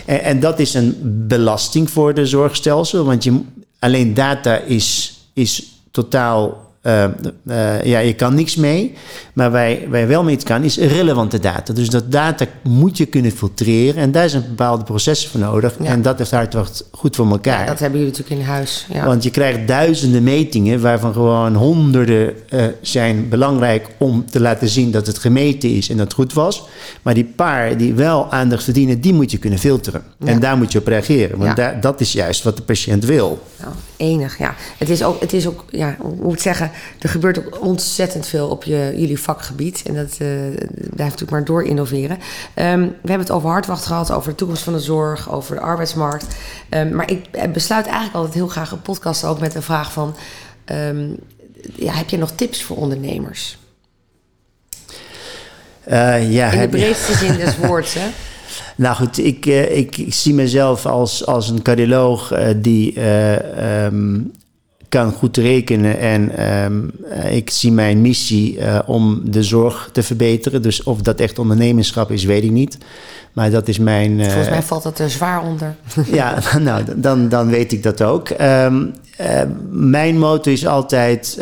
En, 0.06 0.22
en 0.22 0.40
dat 0.40 0.58
is 0.58 0.74
een 0.74 0.96
belasting 1.26 1.90
voor 1.90 2.14
de 2.14 2.26
zorgstelsel. 2.26 3.04
Want 3.04 3.24
je, 3.24 3.40
alleen 3.78 4.14
data 4.14 4.56
is, 4.56 5.18
is 5.32 5.80
totaal 5.90 6.63
eh, 6.84 7.04
eh, 7.04 7.84
ja, 7.84 7.98
je 7.98 8.14
kan 8.14 8.34
niks 8.34 8.56
mee. 8.56 8.94
Maar 9.32 9.50
waar, 9.50 9.76
waar 9.88 10.00
je 10.00 10.06
wel 10.06 10.24
mee 10.24 10.36
kan, 10.36 10.62
is 10.62 10.76
relevante 10.76 11.38
data. 11.38 11.72
Dus 11.72 11.88
dat 11.88 12.12
data 12.12 12.46
moet 12.62 12.96
je 12.96 13.06
kunnen 13.06 13.30
filtreren. 13.30 14.02
En 14.02 14.12
daar 14.12 14.28
zijn 14.28 14.44
bepaalde 14.48 14.84
processen 14.84 15.30
voor 15.30 15.40
nodig. 15.40 15.74
Ja. 15.80 15.84
En 15.84 16.02
dat 16.02 16.18
heeft 16.18 16.30
Hartwacht 16.30 16.88
goed 16.90 17.16
voor 17.16 17.30
elkaar. 17.30 17.60
Ja, 17.60 17.66
dat 17.66 17.78
hebben 17.78 17.98
jullie 17.98 18.14
natuurlijk 18.14 18.40
in 18.40 18.52
huis. 18.52 18.86
Ja. 18.92 19.06
Want 19.06 19.22
je 19.22 19.30
krijgt 19.30 19.68
duizenden 19.68 20.22
metingen, 20.22 20.80
waarvan 20.80 21.12
gewoon 21.12 21.54
honderden 21.54 22.48
eh, 22.48 22.64
zijn 22.80 23.28
belangrijk 23.28 23.88
om 23.98 24.26
te 24.30 24.40
laten 24.40 24.68
zien 24.68 24.90
dat 24.90 25.06
het 25.06 25.18
gemeten 25.18 25.70
is 25.70 25.88
en 25.88 25.96
dat 25.96 26.06
het 26.06 26.14
goed 26.14 26.32
was. 26.32 26.68
Maar 27.02 27.14
die 27.14 27.32
paar 27.36 27.76
die 27.76 27.94
wel 27.94 28.32
aandacht 28.32 28.64
verdienen, 28.64 29.00
die 29.00 29.12
moet 29.12 29.30
je 29.30 29.38
kunnen 29.38 29.58
filteren. 29.58 30.02
En 30.24 30.40
daar 30.40 30.56
moet 30.56 30.72
je 30.72 30.78
op 30.78 30.86
reageren. 30.86 31.38
Want 31.38 31.56
daar, 31.56 31.80
dat 31.80 32.00
is 32.00 32.12
juist 32.12 32.42
wat 32.42 32.56
de 32.56 32.62
patiënt 32.62 33.04
wil. 33.04 33.42
Nou, 33.60 33.72
enig, 33.96 34.38
ja. 34.38 34.54
Het 34.78 34.90
is 34.90 35.02
ook, 35.02 35.20
het 35.20 35.32
is 35.32 35.46
ook 35.46 35.64
ja, 35.70 35.96
hoe 35.98 36.16
moet 36.22 36.32
ik 36.32 36.40
zeggen, 36.40 36.70
er 37.00 37.08
gebeurt 37.08 37.38
ook 37.46 37.64
ontzettend 37.64 38.26
veel 38.26 38.48
op 38.48 38.64
je, 38.64 38.92
jullie 38.96 39.20
vakgebied. 39.20 39.82
En 39.86 39.94
dat 39.94 40.10
eh 40.18 40.28
blijft 40.74 40.96
natuurlijk 40.96 41.30
maar 41.30 41.44
door 41.44 41.64
innoveren. 41.64 42.18
Ehm, 42.54 42.80
we 42.80 43.08
hebben 43.08 43.18
het 43.26 43.30
over 43.30 43.48
hardwacht 43.50 43.86
gehad, 43.86 44.10
over 44.10 44.30
de 44.30 44.36
toekomst 44.36 44.62
van 44.62 44.72
de 44.72 44.80
zorg, 44.80 45.32
over 45.32 45.54
de 45.54 45.60
arbeidsmarkt. 45.60 46.26
Ehm, 46.68 46.94
maar 46.94 47.10
ik 47.10 47.52
besluit 47.52 47.84
eigenlijk 47.86 48.14
altijd 48.16 48.34
heel 48.34 48.48
graag 48.48 48.70
een 48.70 48.82
podcast 48.82 49.24
ook 49.24 49.40
met 49.40 49.54
een 49.54 49.62
vraag 49.62 49.92
van... 49.92 50.16
ehm, 50.64 51.08
ja, 51.76 51.92
heb 51.92 52.08
je 52.08 52.18
nog 52.18 52.30
tips 52.32 52.62
voor 52.62 52.76
ondernemers? 52.76 53.58
Eh, 55.84 56.32
ja, 56.32 56.50
In 56.50 56.56
de 56.56 56.62
je- 56.62 56.68
breedste 56.68 57.14
zin 57.14 57.36
des 57.36 57.56
woords, 57.66 57.94
hè? 57.94 58.06
Nou 58.76 58.96
goed, 58.96 59.18
ik, 59.18 59.46
eh, 59.46 59.76
ik, 59.76 59.96
ik 59.96 60.14
zie 60.14 60.34
mezelf 60.34 60.86
als, 60.86 61.26
als 61.26 61.48
een 61.48 61.62
cardioloog 61.62 62.32
die 62.56 62.94
kan 64.94 65.12
goed 65.12 65.36
rekenen. 65.36 65.98
En 65.98 66.36
ehm, 66.36 66.80
eh, 67.10 67.36
ik 67.36 67.50
zie 67.50 67.72
mijn 67.72 68.00
missie 68.00 68.58
eh, 68.58 68.78
om 68.86 69.20
de 69.24 69.42
zorg 69.42 69.88
te 69.92 70.02
verbeteren. 70.02 70.62
Dus 70.62 70.82
of 70.82 71.00
dat 71.00 71.20
echt 71.20 71.38
ondernemerschap 71.38 72.10
is, 72.10 72.24
weet 72.24 72.42
ik 72.44 72.50
niet. 72.50 72.78
Maar 73.32 73.50
dat 73.50 73.68
is 73.68 73.78
mijn... 73.78 74.20
eh, 74.20 74.26
Volgens 74.26 74.48
mij 74.48 74.62
valt 74.62 74.82
dat 74.82 74.98
er 74.98 75.10
zwaar 75.10 75.42
onder. 75.42 75.74
ja, 76.20 76.38
nou, 76.58 76.82
dan, 76.96 77.28
dan 77.28 77.48
weet 77.48 77.72
ik 77.72 77.82
dat 77.82 78.02
ook. 78.02 78.28
Ehm, 78.28 78.84
eh, 79.16 79.40
mijn 79.70 80.18
motto 80.18 80.50
is 80.50 80.66
altijd 80.66 81.38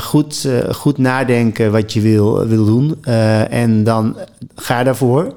goed, 0.00 0.48
goed 0.70 0.98
nadenken 0.98 1.72
wat 1.72 1.92
je 1.92 2.00
wil, 2.00 2.46
wil 2.46 2.64
doen. 2.64 3.04
En 3.50 3.84
dan 3.84 4.16
ga 4.54 4.82
daarvoor. 4.82 5.34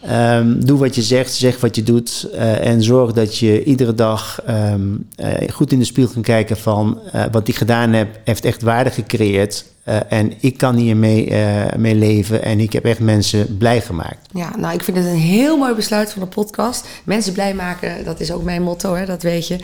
Ehm, 0.00 0.60
doe 0.60 0.78
wat 0.78 0.94
je 0.94 1.02
zegt, 1.02 1.32
zeg 1.34 1.60
wat 1.60 1.76
je 1.76 1.82
doet. 1.82 2.28
eh, 2.34 2.66
en 2.66 2.82
zorg 2.82 3.12
dat 3.12 3.38
je 3.38 3.64
iedere 3.64 3.94
dag 3.94 4.40
ehm, 4.46 4.80
eh, 5.16 5.48
goed 5.52 5.72
in 5.72 5.78
de 5.78 5.84
spiegel 5.84 6.12
kan 6.12 6.22
kijken 6.22 6.56
van... 6.56 7.00
eh, 7.12 7.24
wat 7.32 7.48
ik 7.48 7.56
gedaan 7.56 7.92
heb, 7.92 8.08
heeft 8.24 8.44
echt 8.44 8.62
waarde 8.62 8.90
gecreëerd. 8.90 9.64
En 10.08 10.32
ik 10.40 10.58
kan 10.58 10.74
hiermee 10.76 11.32
mee 11.76 11.94
leven. 11.94 12.42
En 12.42 12.60
ik 12.60 12.72
heb 12.72 12.84
echt 12.84 13.00
mensen 13.00 13.56
blij 13.56 13.80
gemaakt. 13.80 14.28
Ja, 14.32 14.56
nou, 14.56 14.74
ik 14.74 14.82
vind 14.82 14.96
het 14.96 15.06
een 15.06 15.12
heel 15.12 15.56
mooi 15.56 15.74
besluit 15.74 16.12
van 16.12 16.22
de 16.22 16.28
podcast. 16.28 16.86
Mensen 17.04 17.32
blij 17.32 17.54
maken, 17.54 18.04
dat 18.04 18.20
is 18.20 18.32
ook 18.32 18.42
mijn 18.42 18.62
motto, 18.62 18.94
hè, 18.94 19.06
dat 19.06 19.22
weet 19.22 19.46
je. 19.46 19.58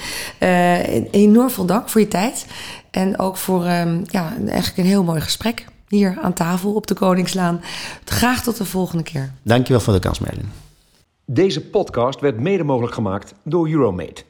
Enorm 1.11 1.51
veel 1.51 1.67
dank 1.67 1.89
voor 1.89 2.01
je 2.01 2.09
tijd. 2.09 2.47
En 2.91 3.19
ook 3.19 3.37
voor 3.37 3.65
ehm, 3.65 3.99
ja, 4.11 4.33
eigenlijk 4.47 4.79
een 4.79 4.85
heel 4.85 5.05
mooi 5.05 5.21
gesprek 5.21 5.65
hier 5.95 6.19
aan 6.23 6.33
tafel 6.33 6.73
op 6.73 6.87
de 6.87 6.95
Koningslaan. 6.95 7.61
Graag 8.05 8.43
tot 8.43 8.57
de 8.57 8.65
volgende 8.65 9.03
keer. 9.03 9.33
Dankjewel 9.43 9.81
voor 9.81 9.93
de 9.93 9.99
kans, 9.99 10.19
Merlin. 10.19 10.51
Deze 11.27 11.61
podcast 11.61 12.21
werd 12.21 12.41
mede 12.41 12.65
mogelijk 12.65 12.95
gemaakt 12.95 13.35
door 13.43 13.69
Euromate. 13.69 14.25